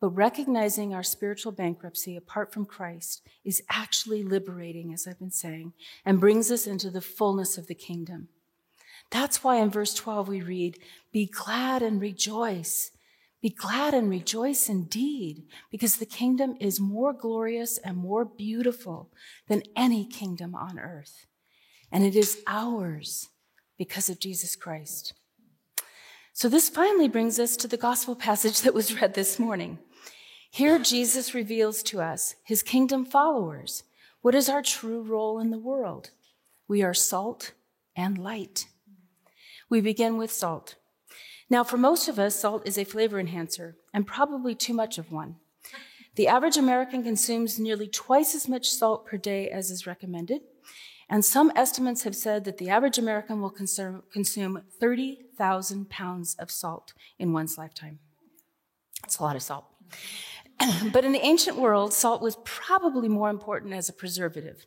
But 0.01 0.09
recognizing 0.09 0.93
our 0.93 1.03
spiritual 1.03 1.51
bankruptcy 1.51 2.15
apart 2.15 2.51
from 2.51 2.65
Christ 2.65 3.27
is 3.45 3.61
actually 3.69 4.23
liberating, 4.23 4.93
as 4.93 5.07
I've 5.07 5.19
been 5.19 5.29
saying, 5.29 5.73
and 6.03 6.19
brings 6.19 6.49
us 6.49 6.65
into 6.65 6.89
the 6.89 7.01
fullness 7.01 7.59
of 7.59 7.67
the 7.67 7.75
kingdom. 7.75 8.29
That's 9.09 9.43
why 9.43 9.57
in 9.57 9.69
verse 9.69 9.93
12 9.93 10.27
we 10.27 10.41
read, 10.41 10.79
Be 11.11 11.25
glad 11.25 11.81
and 11.81 12.01
rejoice. 12.01 12.91
Be 13.41 13.49
glad 13.49 13.93
and 13.93 14.09
rejoice 14.09 14.67
indeed, 14.67 15.43
because 15.71 15.97
the 15.97 16.05
kingdom 16.05 16.55
is 16.59 16.79
more 16.79 17.13
glorious 17.13 17.77
and 17.77 17.95
more 17.95 18.25
beautiful 18.25 19.11
than 19.47 19.63
any 19.75 20.05
kingdom 20.05 20.55
on 20.55 20.79
earth. 20.79 21.27
And 21.91 22.03
it 22.03 22.15
is 22.15 22.41
ours 22.47 23.29
because 23.77 24.09
of 24.09 24.19
Jesus 24.19 24.55
Christ. 24.55 25.13
So 26.33 26.49
this 26.49 26.69
finally 26.69 27.07
brings 27.07 27.39
us 27.39 27.55
to 27.57 27.67
the 27.67 27.77
gospel 27.77 28.15
passage 28.15 28.61
that 28.61 28.73
was 28.73 28.99
read 29.01 29.13
this 29.13 29.39
morning. 29.39 29.79
Here, 30.51 30.79
Jesus 30.79 31.33
reveals 31.33 31.83
to 31.83 32.01
us, 32.01 32.35
his 32.43 32.63
kingdom 32.63 33.05
followers, 33.05 33.83
what 34.21 34.35
is 34.35 34.49
our 34.49 34.61
true 34.61 35.01
role 35.01 35.39
in 35.39 35.51
the 35.51 35.59
world. 35.59 36.09
We 36.67 36.81
are 36.81 36.93
salt 36.93 37.53
and 37.95 38.17
light. 38.17 38.67
We 39.69 39.81
begin 39.81 40.17
with 40.17 40.31
salt. 40.31 40.75
Now, 41.49 41.63
for 41.63 41.77
most 41.77 42.07
of 42.07 42.19
us, 42.19 42.35
salt 42.35 42.65
is 42.65 42.77
a 42.77 42.83
flavor 42.83 43.19
enhancer, 43.19 43.75
and 43.93 44.07
probably 44.07 44.55
too 44.55 44.73
much 44.73 44.97
of 44.97 45.11
one. 45.11 45.35
The 46.15 46.27
average 46.27 46.57
American 46.57 47.03
consumes 47.03 47.59
nearly 47.59 47.87
twice 47.87 48.33
as 48.33 48.49
much 48.49 48.69
salt 48.69 49.05
per 49.05 49.17
day 49.17 49.49
as 49.49 49.69
is 49.69 49.85
recommended, 49.85 50.41
and 51.09 51.23
some 51.23 51.51
estimates 51.55 52.03
have 52.03 52.15
said 52.15 52.43
that 52.45 52.57
the 52.57 52.69
average 52.69 52.97
American 52.97 53.41
will 53.41 53.49
consume, 53.49 54.03
consume 54.11 54.61
30,000 54.79 55.89
pounds 55.89 56.35
of 56.35 56.51
salt 56.51 56.93
in 57.17 57.33
one's 57.33 57.57
lifetime. 57.57 57.99
That's 59.01 59.19
a 59.19 59.23
lot 59.23 59.35
of 59.35 59.41
salt. 59.41 59.65
but 60.91 61.05
in 61.05 61.13
the 61.13 61.23
ancient 61.23 61.57
world, 61.57 61.93
salt 61.93 62.21
was 62.21 62.37
probably 62.43 63.07
more 63.07 63.29
important 63.29 63.73
as 63.73 63.87
a 63.87 63.93
preservative. 63.93 64.65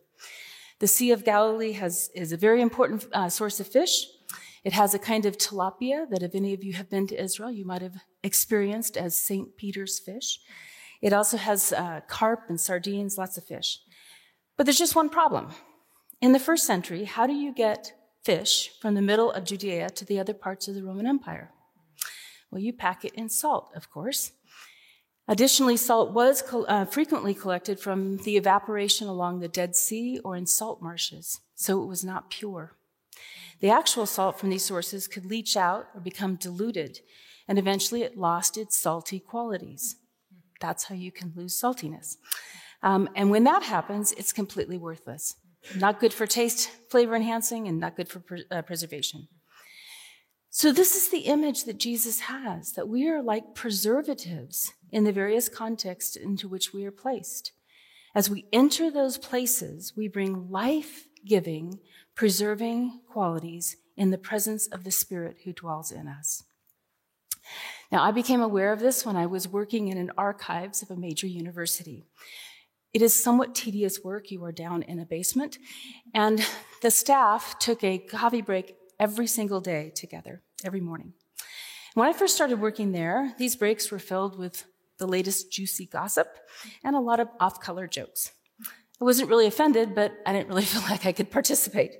The 0.78 0.86
Sea 0.86 1.10
of 1.10 1.24
Galilee 1.24 1.72
has, 1.72 2.10
is 2.14 2.32
a 2.32 2.38
very 2.38 2.62
important 2.62 3.06
uh, 3.12 3.28
source 3.28 3.60
of 3.60 3.66
fish. 3.66 4.06
It 4.64 4.72
has 4.74 4.92
a 4.92 4.98
kind 4.98 5.24
of 5.24 5.38
tilapia 5.38 6.08
that, 6.10 6.22
if 6.22 6.34
any 6.34 6.52
of 6.52 6.62
you 6.62 6.74
have 6.74 6.90
been 6.90 7.06
to 7.08 7.22
Israel, 7.22 7.50
you 7.50 7.64
might 7.64 7.82
have 7.82 7.96
experienced 8.22 8.96
as 8.96 9.20
St. 9.20 9.56
Peter's 9.56 9.98
fish. 9.98 10.40
It 11.00 11.12
also 11.12 11.38
has 11.38 11.72
uh, 11.72 12.00
carp 12.08 12.44
and 12.48 12.60
sardines, 12.60 13.16
lots 13.16 13.38
of 13.38 13.44
fish. 13.44 13.78
But 14.56 14.66
there's 14.66 14.78
just 14.78 14.96
one 14.96 15.08
problem. 15.08 15.48
In 16.20 16.32
the 16.32 16.38
first 16.38 16.66
century, 16.66 17.04
how 17.04 17.26
do 17.26 17.32
you 17.32 17.54
get 17.54 17.94
fish 18.22 18.70
from 18.80 18.94
the 18.94 19.00
middle 19.00 19.32
of 19.32 19.44
Judea 19.44 19.88
to 19.90 20.04
the 20.04 20.20
other 20.20 20.34
parts 20.34 20.68
of 20.68 20.74
the 20.74 20.84
Roman 20.84 21.06
Empire? 21.06 21.50
Well, 22.50 22.60
you 22.60 22.74
pack 22.74 23.04
it 23.04 23.14
in 23.14 23.30
salt, 23.30 23.70
of 23.74 23.90
course. 23.90 24.32
Additionally, 25.26 25.76
salt 25.76 26.12
was 26.12 26.42
uh, 26.52 26.84
frequently 26.84 27.32
collected 27.32 27.78
from 27.78 28.18
the 28.18 28.36
evaporation 28.36 29.06
along 29.06 29.38
the 29.38 29.48
Dead 29.48 29.76
Sea 29.76 30.18
or 30.24 30.36
in 30.36 30.44
salt 30.44 30.82
marshes, 30.82 31.40
so 31.54 31.82
it 31.82 31.86
was 31.86 32.04
not 32.04 32.30
pure. 32.30 32.76
The 33.60 33.70
actual 33.70 34.06
salt 34.06 34.38
from 34.38 34.50
these 34.50 34.64
sources 34.64 35.06
could 35.06 35.26
leach 35.26 35.56
out 35.56 35.86
or 35.94 36.00
become 36.00 36.36
diluted, 36.36 37.00
and 37.46 37.58
eventually 37.58 38.02
it 38.02 38.16
lost 38.16 38.56
its 38.56 38.78
salty 38.78 39.20
qualities. 39.20 39.96
That's 40.60 40.84
how 40.84 40.94
you 40.94 41.12
can 41.12 41.32
lose 41.36 41.60
saltiness. 41.60 42.16
Um, 42.82 43.08
and 43.14 43.30
when 43.30 43.44
that 43.44 43.62
happens, 43.62 44.12
it's 44.12 44.32
completely 44.32 44.78
worthless. 44.78 45.36
Not 45.76 46.00
good 46.00 46.14
for 46.14 46.26
taste, 46.26 46.70
flavor 46.88 47.14
enhancing, 47.14 47.68
and 47.68 47.78
not 47.78 47.96
good 47.96 48.08
for 48.08 48.20
pre- 48.20 48.44
uh, 48.50 48.62
preservation. 48.62 49.28
So, 50.48 50.72
this 50.72 50.96
is 50.96 51.10
the 51.10 51.20
image 51.20 51.64
that 51.64 51.78
Jesus 51.78 52.20
has 52.20 52.72
that 52.72 52.88
we 52.88 53.08
are 53.08 53.22
like 53.22 53.54
preservatives 53.54 54.72
in 54.90 55.04
the 55.04 55.12
various 55.12 55.48
contexts 55.48 56.16
into 56.16 56.48
which 56.48 56.72
we 56.72 56.84
are 56.86 56.90
placed. 56.90 57.52
As 58.14 58.28
we 58.28 58.46
enter 58.52 58.90
those 58.90 59.16
places, 59.16 59.92
we 59.96 60.08
bring 60.08 60.50
life 60.50 61.06
giving, 61.24 61.78
preserving 62.14 63.00
qualities 63.10 63.76
in 63.96 64.10
the 64.10 64.18
presence 64.18 64.66
of 64.66 64.84
the 64.84 64.90
Spirit 64.90 65.38
who 65.44 65.52
dwells 65.52 65.90
in 65.90 66.08
us. 66.08 66.44
Now, 67.90 68.02
I 68.02 68.12
became 68.12 68.40
aware 68.40 68.72
of 68.72 68.80
this 68.80 69.04
when 69.04 69.16
I 69.16 69.26
was 69.26 69.48
working 69.48 69.88
in 69.88 69.98
an 69.98 70.12
archives 70.16 70.82
of 70.82 70.90
a 70.90 70.96
major 70.96 71.26
university. 71.26 72.04
It 72.92 73.02
is 73.02 73.22
somewhat 73.22 73.54
tedious 73.54 74.00
work. 74.02 74.30
You 74.30 74.44
are 74.44 74.52
down 74.52 74.82
in 74.82 74.98
a 74.98 75.04
basement. 75.04 75.58
And 76.14 76.44
the 76.82 76.90
staff 76.90 77.58
took 77.58 77.82
a 77.84 77.98
coffee 77.98 78.42
break 78.42 78.76
every 78.98 79.26
single 79.26 79.60
day 79.60 79.92
together, 79.94 80.42
every 80.64 80.80
morning. 80.80 81.14
When 81.94 82.08
I 82.08 82.12
first 82.12 82.36
started 82.36 82.60
working 82.60 82.92
there, 82.92 83.34
these 83.38 83.56
breaks 83.56 83.90
were 83.90 83.98
filled 83.98 84.38
with 84.38 84.64
the 84.98 85.08
latest 85.08 85.50
juicy 85.50 85.86
gossip 85.86 86.28
and 86.84 86.94
a 86.94 87.00
lot 87.00 87.18
of 87.18 87.28
off 87.40 87.60
color 87.60 87.86
jokes. 87.86 88.32
I 89.00 89.04
wasn't 89.04 89.30
really 89.30 89.46
offended, 89.46 89.94
but 89.94 90.12
I 90.26 90.32
didn't 90.32 90.48
really 90.48 90.64
feel 90.72 90.82
like 90.82 91.06
I 91.06 91.12
could 91.12 91.30
participate. 91.30 91.96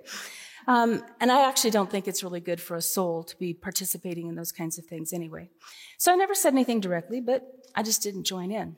Um, 0.67 1.03
and 1.21 1.33
I 1.33 1.49
actually 1.49 1.71
don't 1.71 1.91
think 1.91 2.07
it's 2.07 2.23
really 2.23 2.41
good 2.41 2.61
for 2.61 2.77
a 2.77 2.83
soul 2.83 3.25
to 3.25 3.37
be 3.39 3.55
participating 3.55 4.29
in 4.29 4.35
those 4.35 4.53
kinds 4.53 4.79
of 4.79 4.85
things 4.85 5.13
anyway. 5.13 5.51
So 5.99 6.13
I 6.13 6.17
never 6.17 6.35
said 6.35 6.53
anything 6.53 6.81
directly, 6.81 7.21
but 7.21 7.43
I 7.75 7.83
just 7.83 8.03
didn't 8.03 8.25
join 8.25 8.53
in. 8.53 8.77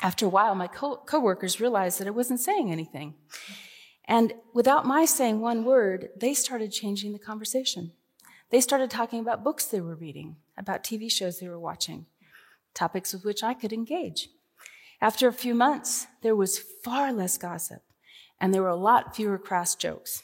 After 0.00 0.26
a 0.26 0.28
while, 0.28 0.54
my 0.54 0.66
co- 0.66 1.02
coworkers 1.06 1.60
realized 1.60 2.00
that 2.00 2.08
I 2.08 2.10
wasn't 2.10 2.40
saying 2.40 2.70
anything. 2.70 3.14
And 4.06 4.34
without 4.52 4.84
my 4.84 5.04
saying 5.04 5.40
one 5.40 5.64
word, 5.64 6.10
they 6.16 6.34
started 6.34 6.72
changing 6.72 7.12
the 7.12 7.18
conversation. 7.18 7.92
They 8.50 8.60
started 8.60 8.90
talking 8.90 9.20
about 9.20 9.44
books 9.44 9.64
they 9.64 9.80
were 9.80 9.94
reading, 9.94 10.36
about 10.58 10.84
TV 10.84 11.10
shows 11.10 11.38
they 11.38 11.48
were 11.48 11.58
watching, 11.58 12.06
topics 12.74 13.12
with 13.12 13.24
which 13.24 13.42
I 13.42 13.54
could 13.54 13.72
engage. 13.72 14.28
After 15.04 15.28
a 15.28 15.34
few 15.34 15.54
months, 15.54 16.06
there 16.22 16.34
was 16.34 16.58
far 16.58 17.12
less 17.12 17.36
gossip, 17.36 17.82
and 18.40 18.54
there 18.54 18.62
were 18.62 18.68
a 18.68 18.74
lot 18.74 19.14
fewer 19.14 19.36
crass 19.36 19.74
jokes. 19.74 20.22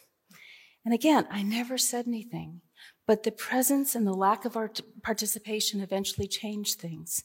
And 0.87 0.95
again, 0.95 1.29
I 1.31 1.43
never 1.43 1.77
said 1.77 2.07
anything, 2.09 2.63
but 3.07 3.23
the 3.23 3.31
presence 3.31 3.95
and 3.95 4.07
the 4.07 4.15
lack 4.15 4.47
of 4.47 4.57
our 4.57 4.71
participation 5.03 5.83
eventually 5.83 6.27
changed 6.27 6.81
things. 6.81 7.25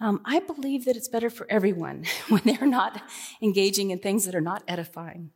Um, 0.00 0.20
I 0.24 0.40
believe 0.40 0.86
that 0.86 0.96
it's 0.96 1.06
better 1.06 1.30
for 1.30 1.46
everyone 1.48 2.02
when 2.30 2.42
they're 2.44 2.66
not 2.66 3.00
engaging 3.40 3.92
in 3.92 4.00
things 4.00 4.24
that 4.24 4.34
are 4.34 4.40
not 4.40 4.64
edifying. 4.66 5.30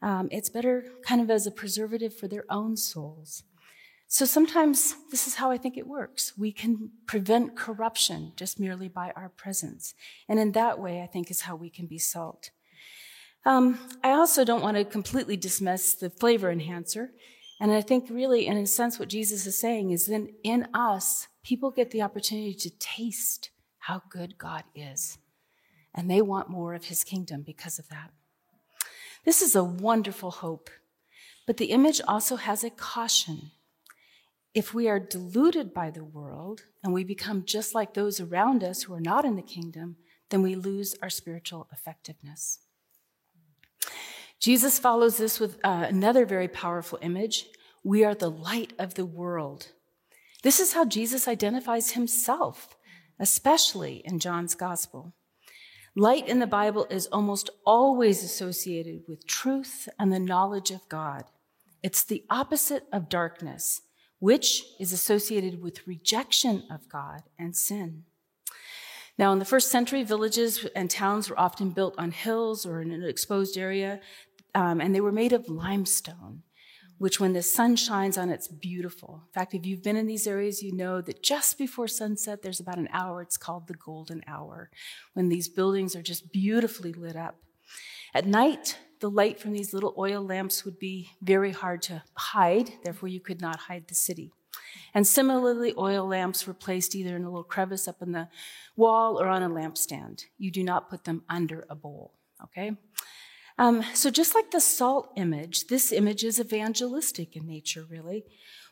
Um, 0.00 0.28
it's 0.32 0.48
better 0.48 0.86
kind 1.04 1.20
of 1.20 1.30
as 1.30 1.46
a 1.46 1.50
preservative 1.50 2.16
for 2.16 2.28
their 2.28 2.46
own 2.48 2.78
souls. 2.78 3.42
So 4.12 4.26
sometimes 4.26 4.94
this 5.10 5.26
is 5.26 5.36
how 5.36 5.50
I 5.50 5.56
think 5.56 5.78
it 5.78 5.86
works. 5.86 6.36
We 6.36 6.52
can 6.52 6.90
prevent 7.06 7.56
corruption 7.56 8.34
just 8.36 8.60
merely 8.60 8.86
by 8.86 9.10
our 9.16 9.30
presence. 9.30 9.94
And 10.28 10.38
in 10.38 10.52
that 10.52 10.78
way, 10.78 11.00
I 11.00 11.06
think 11.06 11.30
is 11.30 11.40
how 11.40 11.56
we 11.56 11.70
can 11.70 11.86
be 11.86 11.96
salt. 11.96 12.50
Um, 13.46 13.78
I 14.04 14.10
also 14.10 14.44
don't 14.44 14.60
want 14.60 14.76
to 14.76 14.84
completely 14.84 15.38
dismiss 15.38 15.94
the 15.94 16.10
flavor 16.10 16.50
enhancer. 16.50 17.12
And 17.58 17.72
I 17.72 17.80
think 17.80 18.10
really, 18.10 18.46
in 18.46 18.58
a 18.58 18.66
sense, 18.66 18.98
what 18.98 19.08
Jesus 19.08 19.46
is 19.46 19.58
saying 19.58 19.92
is 19.92 20.04
that 20.08 20.28
in 20.44 20.68
us, 20.74 21.28
people 21.42 21.70
get 21.70 21.90
the 21.90 22.02
opportunity 22.02 22.52
to 22.52 22.78
taste 22.78 23.48
how 23.78 24.02
good 24.10 24.36
God 24.36 24.64
is. 24.74 25.16
And 25.94 26.10
they 26.10 26.20
want 26.20 26.50
more 26.50 26.74
of 26.74 26.84
his 26.84 27.02
kingdom 27.02 27.40
because 27.40 27.78
of 27.78 27.88
that. 27.88 28.10
This 29.24 29.40
is 29.40 29.56
a 29.56 29.64
wonderful 29.64 30.32
hope. 30.32 30.68
But 31.46 31.56
the 31.56 31.70
image 31.70 32.02
also 32.06 32.36
has 32.36 32.62
a 32.62 32.68
caution. 32.68 33.52
If 34.54 34.74
we 34.74 34.86
are 34.88 35.00
deluded 35.00 35.72
by 35.72 35.90
the 35.90 36.04
world 36.04 36.64
and 36.84 36.92
we 36.92 37.04
become 37.04 37.44
just 37.44 37.74
like 37.74 37.94
those 37.94 38.20
around 38.20 38.62
us 38.62 38.82
who 38.82 38.92
are 38.92 39.00
not 39.00 39.24
in 39.24 39.36
the 39.36 39.42
kingdom, 39.42 39.96
then 40.28 40.42
we 40.42 40.54
lose 40.54 40.94
our 41.00 41.08
spiritual 41.08 41.68
effectiveness. 41.72 42.58
Jesus 44.38 44.78
follows 44.78 45.16
this 45.16 45.40
with 45.40 45.58
uh, 45.64 45.86
another 45.88 46.26
very 46.26 46.48
powerful 46.48 46.98
image. 47.00 47.46
We 47.82 48.04
are 48.04 48.14
the 48.14 48.30
light 48.30 48.74
of 48.78 48.94
the 48.94 49.06
world. 49.06 49.68
This 50.42 50.60
is 50.60 50.74
how 50.74 50.84
Jesus 50.84 51.28
identifies 51.28 51.92
himself, 51.92 52.76
especially 53.18 54.02
in 54.04 54.18
John's 54.18 54.54
gospel. 54.54 55.14
Light 55.94 56.26
in 56.28 56.40
the 56.40 56.46
Bible 56.46 56.86
is 56.90 57.06
almost 57.06 57.48
always 57.64 58.22
associated 58.22 59.02
with 59.06 59.26
truth 59.26 59.88
and 59.98 60.12
the 60.12 60.18
knowledge 60.18 60.70
of 60.70 60.88
God. 60.88 61.24
It's 61.82 62.02
the 62.02 62.24
opposite 62.28 62.84
of 62.92 63.08
darkness 63.08 63.82
which 64.22 64.62
is 64.78 64.92
associated 64.92 65.60
with 65.60 65.84
rejection 65.84 66.62
of 66.70 66.88
God 66.88 67.22
and 67.36 67.56
sin. 67.56 68.04
Now, 69.18 69.32
in 69.32 69.40
the 69.40 69.44
first 69.44 69.68
century, 69.68 70.04
villages 70.04 70.64
and 70.76 70.88
towns 70.88 71.28
were 71.28 71.40
often 71.40 71.70
built 71.70 71.96
on 71.98 72.12
hills 72.12 72.64
or 72.64 72.80
in 72.80 72.92
an 72.92 73.02
exposed 73.02 73.58
area, 73.58 73.98
um, 74.54 74.80
and 74.80 74.94
they 74.94 75.00
were 75.00 75.10
made 75.10 75.32
of 75.32 75.48
limestone, 75.48 76.44
which, 76.98 77.18
when 77.18 77.32
the 77.32 77.42
sun 77.42 77.74
shines 77.74 78.16
on, 78.16 78.30
it's 78.30 78.46
beautiful. 78.46 79.24
In 79.26 79.32
fact, 79.32 79.54
if 79.54 79.66
you've 79.66 79.82
been 79.82 79.96
in 79.96 80.06
these 80.06 80.28
areas, 80.28 80.62
you 80.62 80.72
know 80.72 81.00
that 81.00 81.24
just 81.24 81.58
before 81.58 81.88
sunset, 81.88 82.42
there's 82.42 82.60
about 82.60 82.78
an 82.78 82.90
hour. 82.92 83.22
It's 83.22 83.36
called 83.36 83.66
the 83.66 83.74
golden 83.74 84.22
hour, 84.28 84.70
when 85.14 85.30
these 85.30 85.48
buildings 85.48 85.96
are 85.96 86.02
just 86.02 86.32
beautifully 86.32 86.92
lit 86.92 87.16
up. 87.16 87.38
At 88.14 88.26
night, 88.26 88.78
the 89.02 89.10
light 89.10 89.40
from 89.40 89.52
these 89.52 89.74
little 89.74 89.94
oil 89.98 90.22
lamps 90.22 90.64
would 90.64 90.78
be 90.78 91.10
very 91.20 91.50
hard 91.50 91.82
to 91.82 92.04
hide, 92.14 92.72
therefore, 92.84 93.08
you 93.08 93.18
could 93.18 93.40
not 93.40 93.58
hide 93.58 93.88
the 93.88 93.96
city. 93.96 94.30
And 94.94 95.04
similarly, 95.04 95.74
oil 95.76 96.06
lamps 96.06 96.46
were 96.46 96.54
placed 96.54 96.94
either 96.94 97.16
in 97.16 97.24
a 97.24 97.28
little 97.28 97.42
crevice 97.42 97.88
up 97.88 98.00
in 98.00 98.12
the 98.12 98.28
wall 98.76 99.20
or 99.20 99.26
on 99.26 99.42
a 99.42 99.50
lampstand. 99.50 100.26
You 100.38 100.52
do 100.52 100.62
not 100.62 100.88
put 100.88 101.02
them 101.02 101.24
under 101.28 101.66
a 101.68 101.74
bowl, 101.74 102.14
okay? 102.44 102.76
Um, 103.58 103.82
so, 103.92 104.08
just 104.08 104.36
like 104.36 104.52
the 104.52 104.60
salt 104.60 105.10
image, 105.16 105.66
this 105.66 105.90
image 105.90 106.22
is 106.22 106.38
evangelistic 106.38 107.34
in 107.34 107.44
nature, 107.44 107.84
really. 107.90 108.24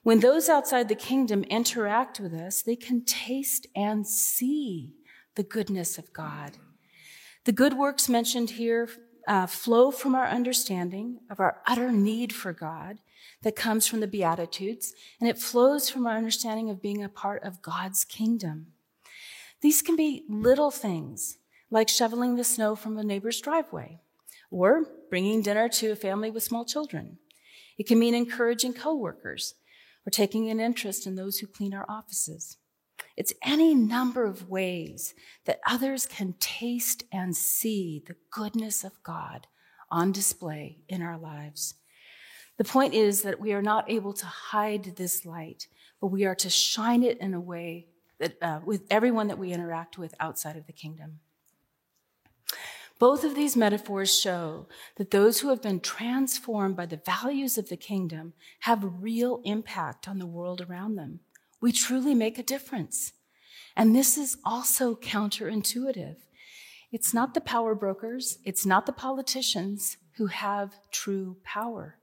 When 0.05 0.21
those 0.21 0.49
outside 0.49 0.89
the 0.89 0.95
kingdom 0.95 1.43
interact 1.45 2.21
with 2.21 2.35
us, 2.35 2.63
they 2.63 2.77
can 2.77 3.05
taste 3.05 3.67
and 3.75 4.07
see 4.07 4.95
the 5.35 5.43
goodness 5.43 5.99
of 5.99 6.13
God. 6.13 6.53
The 7.47 7.53
good 7.53 7.75
works 7.75 8.09
mentioned 8.09 8.51
here 8.51 8.89
uh, 9.27 9.47
flow 9.47 9.91
from 9.91 10.15
our 10.15 10.27
understanding 10.27 11.21
of 11.31 11.41
our 11.41 11.61
utter 11.67 11.93
need 11.93 12.33
for 12.33 12.53
God 12.53 12.99
that 13.43 13.57
comes 13.57 13.87
from 13.87 14.01
the 14.01 14.07
Beatitudes, 14.07 14.95
and 15.21 15.29
it 15.29 15.39
flows 15.39 15.89
from 15.89 16.07
our 16.07 16.17
understanding 16.17 16.71
of 16.71 16.83
being 16.83 17.03
a 17.03 17.09
part 17.09 17.43
of 17.43 17.63
God's 17.63 18.05
kingdom. 18.05 18.69
These 19.61 19.83
can 19.83 19.97
be 19.97 20.25
little 20.29 20.71
things 20.71 21.39
like 21.71 21.89
shoveling 21.89 22.37
the 22.37 22.45
snow 22.45 22.75
from 22.75 22.99
a 22.99 23.05
neighbor's 23.05 23.41
driveway 23.41 24.01
or 24.51 24.87
bringing 25.09 25.43
dinner 25.43 25.69
to 25.69 25.93
a 25.93 25.97
family 25.97 26.31
with 26.31 26.43
small 26.43 26.65
children. 26.65 27.19
It 27.79 27.87
can 27.87 27.99
mean 27.99 28.15
encouraging 28.15 28.75
coworkers 28.75 29.55
or 30.07 30.11
taking 30.11 30.51
an 30.51 30.61
interest 30.61 31.07
in 31.07 31.15
those 31.15 31.39
who 31.39 31.47
clean 31.47 31.75
our 31.75 31.87
offices. 31.89 32.57
It's 33.17 33.35
any 33.43 33.75
number 33.75 34.25
of 34.25 34.49
ways 34.49 35.15
that 35.45 35.61
others 35.67 36.07
can 36.07 36.35
taste 36.39 37.05
and 37.13 37.37
see 37.37 38.03
the 38.07 38.17
goodness 38.31 38.85
of 38.85 39.03
God 39.03 39.47
on 39.91 40.13
display 40.13 40.79
in 40.89 41.03
our 41.03 41.19
lives. 41.19 41.75
The 42.57 42.65
point 42.65 42.95
is 42.95 43.23
that 43.23 43.41
we 43.41 43.53
are 43.53 43.63
not 43.63 43.91
able 43.91 44.13
to 44.13 44.27
hide 44.27 44.97
this 44.97 45.25
light, 45.25 45.67
but 46.01 46.09
we 46.09 46.25
are 46.25 46.35
to 46.37 46.51
shine 46.51 47.03
it 47.03 47.19
in 47.19 47.35
a 47.35 47.41
way 47.41 47.87
that 48.19 48.37
uh, 48.43 48.61
with 48.65 48.83
everyone 48.91 49.29
that 49.29 49.39
we 49.39 49.53
interact 49.53 49.99
with 49.99 50.15
outside 50.21 50.57
of 50.57 50.67
the 50.67 50.73
kingdom. 50.73 51.21
Both 52.99 53.25
of 53.25 53.35
these 53.35 53.57
metaphors 53.57 54.15
show 54.15 54.69
that 54.97 55.11
those 55.11 55.41
who 55.41 55.49
have 55.49 55.63
been 55.63 55.81
transformed 55.81 56.77
by 56.77 56.85
the 56.85 56.99
values 56.99 57.57
of 57.57 57.71
the 57.71 57.79
kingdom 57.79 58.35
have 58.61 58.85
real 59.01 59.41
impact 59.45 60.07
on 60.07 60.19
the 60.19 60.27
world 60.27 60.61
around 60.61 60.97
them 60.97 61.21
we 61.61 61.73
truly 61.73 62.15
make 62.15 62.39
a 62.39 62.43
difference. 62.43 63.13
And 63.77 63.95
this 63.95 64.17
is 64.19 64.37
also 64.45 64.95
counterintuitive. 64.95 66.17
It's 66.93 67.15
not 67.15 67.35
the 67.35 67.41
power 67.41 67.75
brokers, 67.75 68.39
it's 68.45 68.67
not 68.67 68.87
the 68.87 68.93
politicians 68.93 69.97
who 70.17 70.27
have 70.27 70.75
true 70.91 71.37
power, 71.45 71.99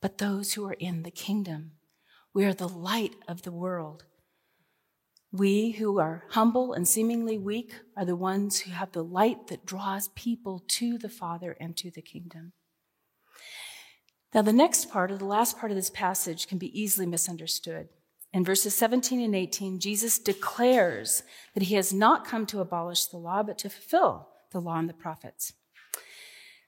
but 0.00 0.18
those 0.18 0.54
who 0.54 0.66
are 0.66 0.74
in 0.74 1.02
the 1.02 1.10
kingdom. 1.10 1.72
We 2.32 2.44
are 2.44 2.54
the 2.54 2.68
light 2.68 3.14
of 3.26 3.42
the 3.42 3.52
world. 3.52 4.04
We 5.30 5.72
who 5.72 5.98
are 5.98 6.24
humble 6.30 6.72
and 6.72 6.88
seemingly 6.88 7.36
weak 7.36 7.74
are 7.96 8.06
the 8.06 8.16
ones 8.16 8.60
who 8.60 8.70
have 8.70 8.92
the 8.92 9.04
light 9.04 9.48
that 9.48 9.66
draws 9.66 10.08
people 10.08 10.64
to 10.68 10.96
the 10.96 11.10
Father 11.10 11.54
and 11.60 11.76
to 11.76 11.90
the 11.90 12.00
kingdom. 12.00 12.52
Now, 14.34 14.42
the 14.42 14.52
next 14.52 14.90
part, 14.90 15.10
or 15.10 15.18
the 15.18 15.24
last 15.26 15.58
part 15.58 15.70
of 15.70 15.76
this 15.76 15.90
passage, 15.90 16.48
can 16.48 16.58
be 16.58 16.78
easily 16.78 17.06
misunderstood. 17.06 17.88
In 18.32 18.44
verses 18.44 18.74
17 18.74 19.20
and 19.20 19.34
18, 19.34 19.80
Jesus 19.80 20.18
declares 20.18 21.22
that 21.54 21.64
he 21.64 21.74
has 21.76 21.92
not 21.92 22.26
come 22.26 22.44
to 22.46 22.60
abolish 22.60 23.06
the 23.06 23.16
law, 23.16 23.42
but 23.42 23.58
to 23.58 23.70
fulfill 23.70 24.28
the 24.52 24.60
law 24.60 24.78
and 24.78 24.88
the 24.88 24.94
prophets. 24.94 25.54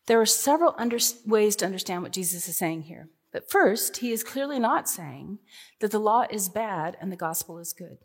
There 0.07 0.21
are 0.21 0.27
several 0.27 0.75
under- 0.79 0.99
ways 1.27 1.57
to 1.57 1.67
understand 1.67 2.03
what 2.03 2.13
Jesus 2.13 2.49
is 2.49 2.57
saying 2.57 2.83
here. 2.83 3.11
But 3.33 3.51
first, 3.51 3.99
he 3.99 4.11
is 4.11 4.25
clearly 4.25 4.59
not 4.59 4.89
saying 4.89 5.39
that 5.81 5.91
the 5.91 6.01
law 6.01 6.25
is 6.31 6.49
bad 6.49 6.97
and 7.01 7.13
the 7.13 7.17
gospel 7.17 7.59
is 7.59 7.73
good. 7.73 7.99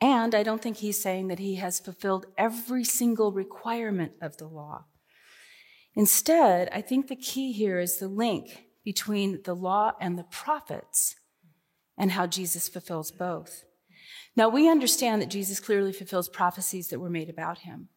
And 0.00 0.34
I 0.34 0.42
don't 0.42 0.60
think 0.60 0.78
he's 0.78 1.00
saying 1.00 1.28
that 1.28 1.38
he 1.38 1.56
has 1.56 1.78
fulfilled 1.78 2.26
every 2.36 2.84
single 2.84 3.32
requirement 3.32 4.12
of 4.20 4.36
the 4.36 4.46
law. 4.46 4.84
Instead, 5.94 6.68
I 6.72 6.80
think 6.80 7.08
the 7.08 7.16
key 7.16 7.52
here 7.52 7.78
is 7.78 7.98
the 7.98 8.08
link 8.08 8.64
between 8.84 9.42
the 9.44 9.54
law 9.54 9.92
and 10.00 10.18
the 10.18 10.24
prophets 10.24 11.16
and 12.00 12.12
how 12.12 12.26
Jesus 12.26 12.66
fulfills 12.66 13.10
both. 13.10 13.64
Now, 14.34 14.48
we 14.48 14.70
understand 14.70 15.20
that 15.20 15.28
Jesus 15.28 15.60
clearly 15.60 15.92
fulfills 15.92 16.30
prophecies 16.30 16.88
that 16.88 16.98
were 16.98 17.10
made 17.10 17.28
about 17.28 17.58
him. 17.58 17.90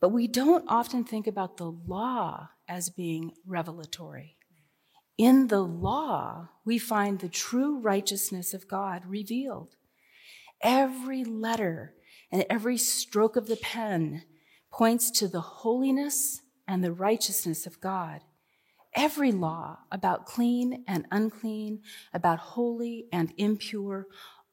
But 0.00 0.10
we 0.10 0.28
don't 0.28 0.66
often 0.68 1.02
think 1.02 1.26
about 1.26 1.56
the 1.56 1.70
law 1.70 2.50
as 2.68 2.90
being 2.90 3.32
revelatory. 3.46 4.36
In 5.16 5.46
the 5.46 5.62
law, 5.62 6.50
we 6.66 6.78
find 6.78 7.18
the 7.18 7.28
true 7.30 7.78
righteousness 7.78 8.52
of 8.52 8.68
God 8.68 9.06
revealed. 9.06 9.76
Every 10.62 11.24
letter 11.24 11.94
and 12.30 12.44
every 12.50 12.76
stroke 12.76 13.36
of 13.36 13.46
the 13.46 13.56
pen 13.56 14.24
points 14.70 15.10
to 15.12 15.26
the 15.26 15.40
holiness 15.40 16.42
and 16.68 16.84
the 16.84 16.92
righteousness 16.92 17.66
of 17.66 17.80
God. 17.80 18.20
Every 18.94 19.32
law 19.32 19.78
about 19.92 20.26
clean 20.26 20.84
and 20.88 21.06
unclean, 21.10 21.82
about 22.12 22.38
holy 22.38 23.06
and 23.12 23.32
impure, 23.36 24.06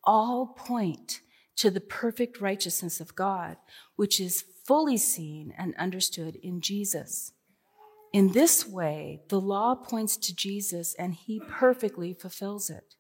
all 0.04 0.48
point 0.48 1.22
to 1.58 1.72
the 1.72 1.82
perfect 1.82 2.42
righteousness 2.42 3.00
of 3.00 3.16
God, 3.16 3.58
which 3.96 4.20
is 4.20 4.44
fully 4.66 4.98
seen 4.98 5.54
and 5.58 5.74
understood 5.76 6.36
in 6.36 6.62
Jesus. 6.62 7.32
In 8.12 8.32
this 8.32 8.68
way, 8.68 9.22
the 9.30 9.40
law 9.42 9.76
points 9.76 10.18
to 10.18 10.36
Jesus 10.36 10.94
and 10.96 11.14
he 11.14 11.40
perfectly 11.40 12.14
fulfills 12.14 12.70
it. 12.70 12.96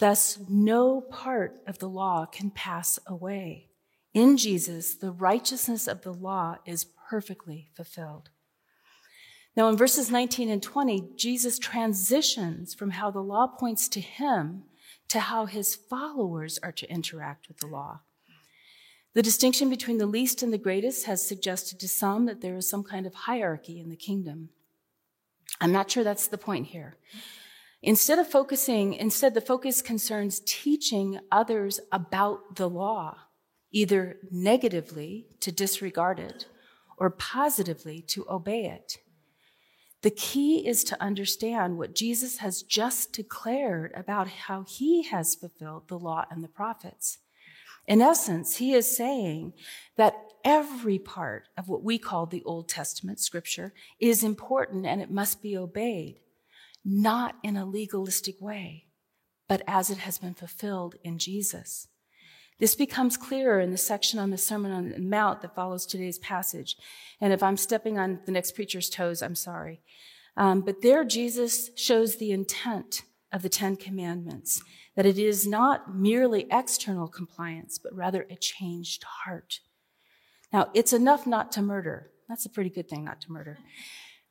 Thus, 0.00 0.38
no 0.48 1.00
part 1.00 1.60
of 1.66 1.78
the 1.78 1.88
law 1.88 2.24
can 2.26 2.50
pass 2.50 2.98
away. 3.06 3.68
In 4.14 4.36
Jesus, 4.36 4.94
the 4.94 5.10
righteousness 5.10 5.86
of 5.86 6.02
the 6.02 6.12
law 6.12 6.56
is 6.64 6.86
perfectly 7.08 7.70
fulfilled. 7.74 8.30
Now, 9.58 9.68
in 9.68 9.76
verses 9.76 10.08
19 10.08 10.50
and 10.50 10.62
20, 10.62 11.14
Jesus 11.16 11.58
transitions 11.58 12.74
from 12.74 12.90
how 12.90 13.10
the 13.10 13.18
law 13.18 13.48
points 13.48 13.88
to 13.88 14.00
him 14.00 14.62
to 15.08 15.18
how 15.18 15.46
his 15.46 15.74
followers 15.74 16.60
are 16.62 16.70
to 16.70 16.88
interact 16.88 17.48
with 17.48 17.56
the 17.58 17.66
law. 17.66 18.02
The 19.14 19.22
distinction 19.22 19.68
between 19.68 19.98
the 19.98 20.06
least 20.06 20.44
and 20.44 20.52
the 20.52 20.58
greatest 20.58 21.06
has 21.06 21.26
suggested 21.26 21.80
to 21.80 21.88
some 21.88 22.26
that 22.26 22.40
there 22.40 22.56
is 22.56 22.70
some 22.70 22.84
kind 22.84 23.04
of 23.04 23.14
hierarchy 23.14 23.80
in 23.80 23.88
the 23.88 23.96
kingdom. 23.96 24.50
I'm 25.60 25.72
not 25.72 25.90
sure 25.90 26.04
that's 26.04 26.28
the 26.28 26.38
point 26.38 26.66
here. 26.66 26.96
Instead 27.82 28.20
of 28.20 28.28
focusing, 28.28 28.94
instead, 28.94 29.34
the 29.34 29.40
focus 29.40 29.82
concerns 29.82 30.40
teaching 30.46 31.18
others 31.32 31.80
about 31.90 32.54
the 32.54 32.70
law, 32.70 33.16
either 33.72 34.18
negatively 34.30 35.26
to 35.40 35.50
disregard 35.50 36.20
it 36.20 36.46
or 36.96 37.10
positively 37.10 38.00
to 38.02 38.24
obey 38.30 38.66
it. 38.66 38.98
The 40.02 40.10
key 40.10 40.66
is 40.66 40.84
to 40.84 41.02
understand 41.02 41.76
what 41.76 41.94
Jesus 41.94 42.38
has 42.38 42.62
just 42.62 43.12
declared 43.12 43.92
about 43.96 44.28
how 44.28 44.64
he 44.68 45.02
has 45.04 45.34
fulfilled 45.34 45.88
the 45.88 45.98
law 45.98 46.24
and 46.30 46.42
the 46.42 46.48
prophets. 46.48 47.18
In 47.86 48.00
essence, 48.00 48.56
he 48.56 48.74
is 48.74 48.96
saying 48.96 49.54
that 49.96 50.14
every 50.44 50.98
part 50.98 51.44
of 51.56 51.68
what 51.68 51.82
we 51.82 51.98
call 51.98 52.26
the 52.26 52.44
Old 52.44 52.68
Testament 52.68 53.18
scripture 53.18 53.72
is 53.98 54.22
important 54.22 54.86
and 54.86 55.00
it 55.00 55.10
must 55.10 55.42
be 55.42 55.56
obeyed, 55.56 56.20
not 56.84 57.34
in 57.42 57.56
a 57.56 57.64
legalistic 57.66 58.40
way, 58.40 58.84
but 59.48 59.62
as 59.66 59.90
it 59.90 59.98
has 59.98 60.18
been 60.18 60.34
fulfilled 60.34 60.94
in 61.02 61.18
Jesus. 61.18 61.88
This 62.58 62.74
becomes 62.74 63.16
clearer 63.16 63.60
in 63.60 63.70
the 63.70 63.78
section 63.78 64.18
on 64.18 64.30
the 64.30 64.38
Sermon 64.38 64.72
on 64.72 64.88
the 64.90 64.98
Mount 64.98 65.42
that 65.42 65.54
follows 65.54 65.86
today's 65.86 66.18
passage. 66.18 66.76
And 67.20 67.32
if 67.32 67.42
I'm 67.42 67.56
stepping 67.56 67.98
on 67.98 68.20
the 68.26 68.32
next 68.32 68.54
preacher's 68.54 68.90
toes, 68.90 69.22
I'm 69.22 69.36
sorry. 69.36 69.80
Um, 70.36 70.62
but 70.62 70.82
there, 70.82 71.04
Jesus 71.04 71.70
shows 71.76 72.16
the 72.16 72.32
intent 72.32 73.02
of 73.32 73.42
the 73.42 73.48
Ten 73.48 73.76
Commandments 73.76 74.62
that 74.96 75.06
it 75.06 75.18
is 75.18 75.46
not 75.46 75.94
merely 75.94 76.46
external 76.50 77.06
compliance, 77.06 77.78
but 77.78 77.94
rather 77.94 78.26
a 78.28 78.36
changed 78.36 79.04
heart. 79.04 79.60
Now, 80.52 80.70
it's 80.74 80.92
enough 80.92 81.26
not 81.26 81.52
to 81.52 81.62
murder. 81.62 82.10
That's 82.28 82.46
a 82.46 82.50
pretty 82.50 82.70
good 82.70 82.88
thing 82.88 83.04
not 83.04 83.20
to 83.22 83.32
murder. 83.32 83.58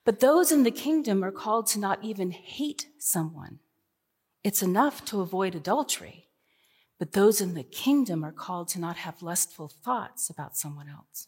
But 0.03 0.19
those 0.19 0.51
in 0.51 0.63
the 0.63 0.71
kingdom 0.71 1.23
are 1.23 1.31
called 1.31 1.67
to 1.67 1.79
not 1.79 2.03
even 2.03 2.31
hate 2.31 2.87
someone. 2.97 3.59
It's 4.43 4.61
enough 4.61 5.03
to 5.05 5.21
avoid 5.21 5.55
adultery. 5.55 6.26
But 6.99 7.11
those 7.11 7.41
in 7.41 7.53
the 7.53 7.63
kingdom 7.63 8.23
are 8.23 8.31
called 8.31 8.69
to 8.69 8.79
not 8.79 8.97
have 8.97 9.21
lustful 9.21 9.67
thoughts 9.67 10.29
about 10.29 10.57
someone 10.57 10.89
else. 10.89 11.27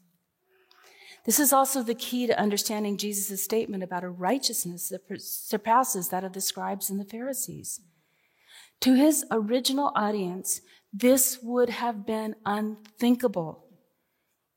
This 1.25 1.39
is 1.39 1.53
also 1.53 1.83
the 1.83 1.95
key 1.95 2.25
to 2.27 2.39
understanding 2.39 2.97
Jesus' 2.97 3.43
statement 3.43 3.83
about 3.83 4.03
a 4.03 4.09
righteousness 4.09 4.89
that 4.89 5.01
surpasses 5.21 6.09
that 6.09 6.23
of 6.23 6.33
the 6.33 6.41
scribes 6.41 6.89
and 6.89 6.99
the 6.99 7.05
Pharisees. 7.05 7.81
To 8.81 8.95
his 8.95 9.25
original 9.29 9.91
audience, 9.95 10.61
this 10.93 11.39
would 11.43 11.69
have 11.69 12.05
been 12.05 12.35
unthinkable. 12.45 13.65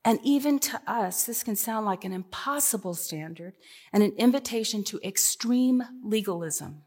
And 0.05 0.19
even 0.23 0.59
to 0.59 0.81
us, 0.87 1.25
this 1.25 1.43
can 1.43 1.55
sound 1.55 1.85
like 1.85 2.03
an 2.03 2.13
impossible 2.13 2.93
standard 2.93 3.53
and 3.91 4.01
an 4.01 4.13
invitation 4.17 4.83
to 4.85 4.99
extreme 5.03 5.83
legalism. 6.03 6.83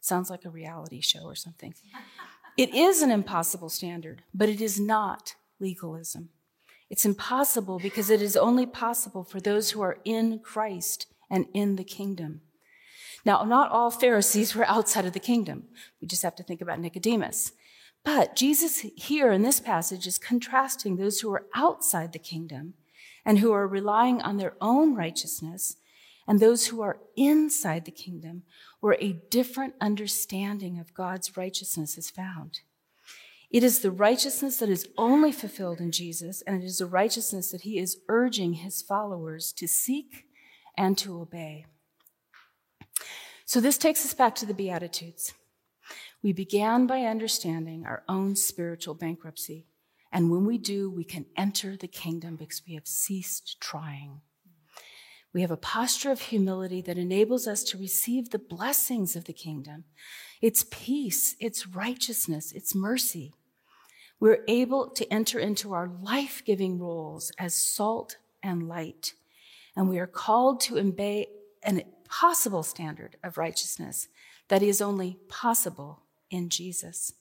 Sounds 0.00 0.30
like 0.30 0.44
a 0.44 0.50
reality 0.50 1.00
show 1.00 1.22
or 1.22 1.34
something. 1.34 1.74
It 2.60 2.74
is 2.74 3.00
an 3.00 3.10
impossible 3.10 3.70
standard, 3.70 4.20
but 4.34 4.50
it 4.50 4.60
is 4.60 4.78
not 4.78 5.34
legalism. 5.60 6.28
It's 6.90 7.06
impossible 7.06 7.78
because 7.78 8.10
it 8.10 8.20
is 8.20 8.36
only 8.36 8.66
possible 8.66 9.24
for 9.24 9.40
those 9.40 9.70
who 9.70 9.80
are 9.80 9.96
in 10.04 10.40
Christ 10.40 11.06
and 11.30 11.46
in 11.54 11.76
the 11.76 11.84
kingdom. 11.84 12.42
Now, 13.24 13.44
not 13.44 13.70
all 13.70 13.90
Pharisees 13.90 14.54
were 14.54 14.64
outside 14.68 15.06
of 15.06 15.14
the 15.14 15.18
kingdom. 15.18 15.68
We 16.02 16.06
just 16.06 16.22
have 16.22 16.36
to 16.36 16.42
think 16.42 16.60
about 16.60 16.80
Nicodemus. 16.80 17.52
But 18.04 18.36
Jesus 18.36 18.84
here 18.94 19.32
in 19.32 19.40
this 19.40 19.60
passage 19.60 20.06
is 20.06 20.18
contrasting 20.18 20.96
those 20.96 21.20
who 21.20 21.32
are 21.32 21.46
outside 21.54 22.12
the 22.12 22.18
kingdom 22.18 22.74
and 23.24 23.38
who 23.38 23.52
are 23.52 23.66
relying 23.66 24.20
on 24.20 24.36
their 24.36 24.52
own 24.60 24.94
righteousness 24.94 25.76
and 26.30 26.38
those 26.38 26.68
who 26.68 26.80
are 26.80 27.00
inside 27.16 27.84
the 27.84 27.90
kingdom 27.90 28.44
where 28.78 28.96
a 29.00 29.20
different 29.30 29.74
understanding 29.80 30.78
of 30.78 30.94
God's 30.94 31.36
righteousness 31.36 31.98
is 31.98 32.08
found. 32.08 32.60
It 33.50 33.64
is 33.64 33.80
the 33.80 33.90
righteousness 33.90 34.58
that 34.58 34.68
is 34.68 34.88
only 34.96 35.32
fulfilled 35.32 35.80
in 35.80 35.90
Jesus, 35.90 36.40
and 36.42 36.62
it 36.62 36.64
is 36.64 36.78
the 36.78 36.86
righteousness 36.86 37.50
that 37.50 37.62
he 37.62 37.80
is 37.80 37.98
urging 38.08 38.52
his 38.52 38.80
followers 38.80 39.52
to 39.54 39.66
seek 39.66 40.26
and 40.78 40.96
to 40.98 41.20
obey. 41.20 41.66
So, 43.44 43.60
this 43.60 43.76
takes 43.76 44.04
us 44.04 44.14
back 44.14 44.36
to 44.36 44.46
the 44.46 44.54
Beatitudes. 44.54 45.34
We 46.22 46.32
began 46.32 46.86
by 46.86 47.06
understanding 47.06 47.86
our 47.86 48.04
own 48.08 48.36
spiritual 48.36 48.94
bankruptcy. 48.94 49.66
And 50.12 50.30
when 50.30 50.44
we 50.44 50.58
do, 50.58 50.92
we 50.92 51.02
can 51.02 51.26
enter 51.36 51.76
the 51.76 51.88
kingdom 51.88 52.36
because 52.36 52.62
we 52.68 52.74
have 52.74 52.86
ceased 52.86 53.60
trying. 53.60 54.20
We 55.32 55.42
have 55.42 55.50
a 55.50 55.56
posture 55.56 56.10
of 56.10 56.20
humility 56.20 56.80
that 56.82 56.98
enables 56.98 57.46
us 57.46 57.62
to 57.64 57.78
receive 57.78 58.30
the 58.30 58.38
blessings 58.38 59.14
of 59.16 59.24
the 59.24 59.32
kingdom 59.32 59.84
its 60.40 60.64
peace, 60.70 61.36
its 61.38 61.66
righteousness, 61.66 62.50
its 62.52 62.74
mercy. 62.74 63.34
We're 64.18 64.42
able 64.48 64.88
to 64.90 65.12
enter 65.12 65.38
into 65.38 65.74
our 65.74 65.86
life 65.86 66.42
giving 66.46 66.78
roles 66.78 67.30
as 67.38 67.54
salt 67.54 68.16
and 68.42 68.66
light. 68.66 69.12
And 69.76 69.88
we 69.88 69.98
are 69.98 70.06
called 70.06 70.60
to 70.62 70.78
obey 70.78 71.28
an 71.62 71.82
possible 72.08 72.62
standard 72.62 73.16
of 73.22 73.38
righteousness 73.38 74.08
that 74.48 74.62
is 74.62 74.80
only 74.80 75.18
possible 75.28 76.02
in 76.30 76.48
Jesus. 76.48 77.12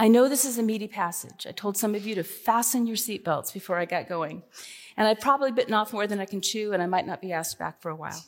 I 0.00 0.08
know 0.08 0.30
this 0.30 0.46
is 0.46 0.56
a 0.56 0.62
meaty 0.62 0.88
passage. 0.88 1.46
I 1.46 1.52
told 1.52 1.76
some 1.76 1.94
of 1.94 2.06
you 2.06 2.14
to 2.14 2.24
fasten 2.24 2.86
your 2.86 2.96
seatbelts 2.96 3.52
before 3.52 3.76
I 3.76 3.84
got 3.84 4.08
going. 4.08 4.42
And 4.96 5.06
I've 5.06 5.20
probably 5.20 5.52
bitten 5.52 5.74
off 5.74 5.92
more 5.92 6.06
than 6.06 6.20
I 6.20 6.24
can 6.24 6.40
chew, 6.40 6.72
and 6.72 6.82
I 6.82 6.86
might 6.86 7.06
not 7.06 7.20
be 7.20 7.34
asked 7.34 7.58
back 7.58 7.82
for 7.82 7.90
a 7.90 7.94
while. 7.94 8.24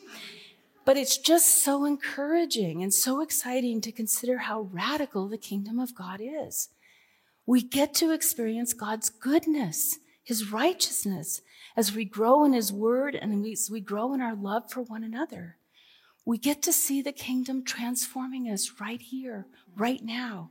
But 0.85 0.99
it's 0.99 1.17
just 1.17 1.65
so 1.65 1.87
encouraging 1.87 2.83
and 2.83 2.93
so 2.93 3.23
exciting 3.23 3.81
to 3.81 3.91
consider 3.91 4.37
how 4.37 4.69
radical 4.71 5.29
the 5.29 5.39
kingdom 5.39 5.79
of 5.79 5.95
God 5.95 6.21
is. 6.23 6.69
We 7.47 7.63
get 7.63 7.95
to 7.95 8.13
experience 8.13 8.75
God's 8.75 9.09
goodness, 9.09 9.99
His 10.23 10.53
righteousness, 10.53 11.41
as 11.75 11.95
we 11.95 12.05
grow 12.05 12.45
in 12.45 12.53
His 12.53 12.71
Word 12.71 13.15
and 13.15 13.47
as 13.47 13.71
we 13.71 13.81
grow 13.81 14.13
in 14.13 14.21
our 14.21 14.35
love 14.35 14.71
for 14.71 14.83
one 14.83 15.05
another. 15.05 15.57
We 16.27 16.37
get 16.37 16.61
to 16.65 16.73
see 16.73 17.01
the 17.01 17.13
kingdom 17.13 17.65
transforming 17.65 18.51
us 18.51 18.75
right 18.79 19.01
here, 19.01 19.47
right 19.75 20.05
now, 20.05 20.51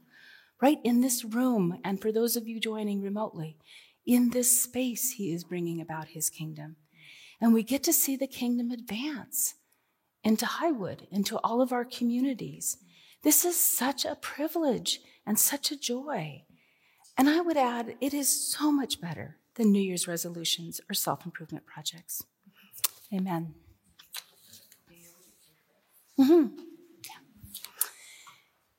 right 0.62 0.80
in 0.84 1.02
this 1.02 1.26
room. 1.26 1.80
And 1.84 2.02
for 2.02 2.12
those 2.12 2.36
of 2.36 2.48
you 2.48 2.60
joining 2.60 3.02
remotely, 3.02 3.58
in 4.06 4.30
this 4.30 4.62
space, 4.62 5.12
He 5.12 5.32
is 5.32 5.44
bringing 5.44 5.82
about 5.82 6.10
His 6.10 6.30
kingdom. 6.30 6.78
And 7.40 7.54
we 7.54 7.64
get 7.64 7.84
to 7.84 7.94
see 7.94 8.16
the 8.16 8.28
kingdom 8.28 8.72
advance 8.72 9.56
into 10.24 10.46
Highwood, 10.46 11.08
into 11.10 11.38
all 11.40 11.62
of 11.62 11.74
our 11.74 11.86
communities. 11.86 12.78
This 13.24 13.46
is 13.46 13.60
such 13.60 14.06
a 14.06 14.16
privilege 14.16 15.02
and 15.26 15.40
such 15.40 15.72
a 15.72 15.80
joy. 15.80 16.44
And 17.18 17.30
I 17.30 17.42
would 17.42 17.58
add, 17.58 17.96
it 18.00 18.14
is 18.14 18.30
so 18.30 18.72
much 18.72 19.02
better 19.02 19.38
than 19.56 19.72
New 19.72 19.82
Year's 19.82 20.08
resolutions 20.08 20.80
or 20.90 20.94
self 20.94 21.26
improvement 21.26 21.66
projects. 21.66 22.24
Amen. 23.14 23.54
Mm-hmm. 26.20 26.71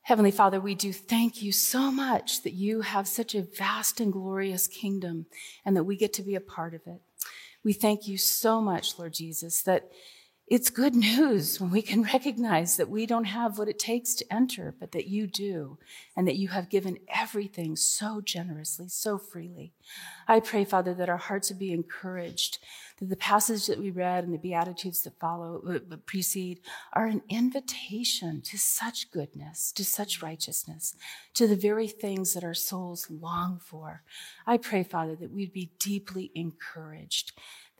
Heavenly 0.04 0.32
Father, 0.32 0.60
we 0.60 0.74
do 0.74 0.92
thank 0.92 1.42
you 1.42 1.52
so 1.52 1.92
much 1.92 2.42
that 2.42 2.54
you 2.54 2.80
have 2.80 3.06
such 3.06 3.36
a 3.36 3.42
vast 3.42 4.00
and 4.00 4.12
glorious 4.12 4.66
kingdom 4.66 5.26
and 5.64 5.76
that 5.76 5.84
we 5.84 5.96
get 5.96 6.12
to 6.14 6.22
be 6.22 6.34
a 6.34 6.40
part 6.40 6.74
of 6.74 6.80
it. 6.86 7.00
We 7.62 7.72
thank 7.72 8.08
you 8.08 8.18
so 8.18 8.60
much, 8.60 8.98
Lord 8.98 9.14
Jesus, 9.14 9.62
that 9.62 9.92
it's 10.52 10.68
good 10.68 10.94
news 10.94 11.58
when 11.58 11.70
we 11.70 11.80
can 11.80 12.02
recognize 12.02 12.76
that 12.76 12.90
we 12.90 13.06
don't 13.06 13.24
have 13.24 13.56
what 13.56 13.70
it 13.70 13.78
takes 13.78 14.12
to 14.12 14.30
enter, 14.30 14.74
but 14.78 14.92
that 14.92 15.06
you 15.06 15.26
do, 15.26 15.78
and 16.14 16.28
that 16.28 16.36
you 16.36 16.48
have 16.48 16.68
given 16.68 16.98
everything 17.08 17.74
so 17.74 18.20
generously, 18.20 18.86
so 18.86 19.16
freely. 19.16 19.72
I 20.28 20.40
pray, 20.40 20.66
Father, 20.66 20.92
that 20.92 21.08
our 21.08 21.16
hearts 21.16 21.48
would 21.48 21.58
be 21.58 21.72
encouraged, 21.72 22.58
that 22.98 23.08
the 23.08 23.16
passage 23.16 23.66
that 23.66 23.78
we 23.78 23.90
read 23.90 24.24
and 24.24 24.34
the 24.34 24.38
Beatitudes 24.38 25.00
that 25.04 25.18
follow, 25.18 25.62
uh, 25.66 25.96
precede, 26.04 26.60
are 26.92 27.06
an 27.06 27.22
invitation 27.30 28.42
to 28.42 28.58
such 28.58 29.10
goodness, 29.10 29.72
to 29.72 29.86
such 29.86 30.20
righteousness, 30.20 30.94
to 31.32 31.46
the 31.46 31.56
very 31.56 31.88
things 31.88 32.34
that 32.34 32.44
our 32.44 32.52
souls 32.52 33.06
long 33.10 33.58
for. 33.58 34.02
I 34.46 34.58
pray, 34.58 34.82
Father, 34.82 35.16
that 35.16 35.32
we'd 35.32 35.54
be 35.54 35.70
deeply 35.78 36.30
encouraged 36.34 37.32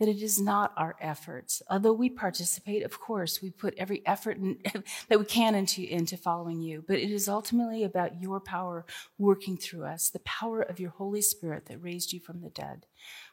that 0.02 0.08
it 0.08 0.20
is 0.20 0.40
not 0.40 0.72
our 0.76 0.96
efforts. 1.00 1.62
Although 1.70 1.92
we 1.92 2.10
participate, 2.10 2.82
of 2.82 2.98
course, 2.98 3.40
we 3.40 3.52
put 3.52 3.72
every 3.78 4.04
effort 4.04 4.36
in, 4.36 4.58
that 5.08 5.20
we 5.20 5.24
can 5.24 5.54
into, 5.54 5.84
into 5.84 6.16
following 6.16 6.60
you, 6.60 6.82
but 6.88 6.96
it 6.96 7.08
is 7.08 7.28
ultimately 7.28 7.84
about 7.84 8.20
your 8.20 8.40
power 8.40 8.84
working 9.16 9.56
through 9.56 9.84
us, 9.84 10.10
the 10.10 10.18
power 10.18 10.60
of 10.60 10.80
your 10.80 10.90
Holy 10.90 11.22
Spirit 11.22 11.66
that 11.66 11.80
raised 11.80 12.12
you 12.12 12.18
from 12.18 12.40
the 12.40 12.50
dead. 12.50 12.86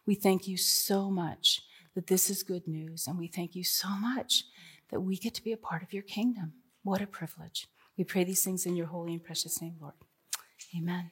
We 0.05 0.13
thank 0.13 0.47
you 0.47 0.57
so 0.57 1.09
much 1.09 1.63
that 1.95 2.05
this 2.05 2.29
is 2.29 2.43
good 2.43 2.67
news, 2.67 3.07
and 3.07 3.17
we 3.17 3.25
thank 3.25 3.55
you 3.55 3.63
so 3.63 3.89
much 3.89 4.43
that 4.91 4.99
we 4.99 5.17
get 5.17 5.33
to 5.33 5.43
be 5.43 5.53
a 5.53 5.57
part 5.57 5.81
of 5.81 5.91
your 5.91 6.03
kingdom. 6.03 6.53
What 6.83 7.01
a 7.01 7.07
privilege. 7.07 7.67
We 7.97 8.03
pray 8.03 8.25
these 8.25 8.43
things 8.43 8.67
in 8.67 8.75
your 8.75 8.85
holy 8.85 9.13
and 9.13 9.23
precious 9.23 9.59
name, 9.59 9.77
Lord. 9.81 9.95
Amen. 10.77 11.09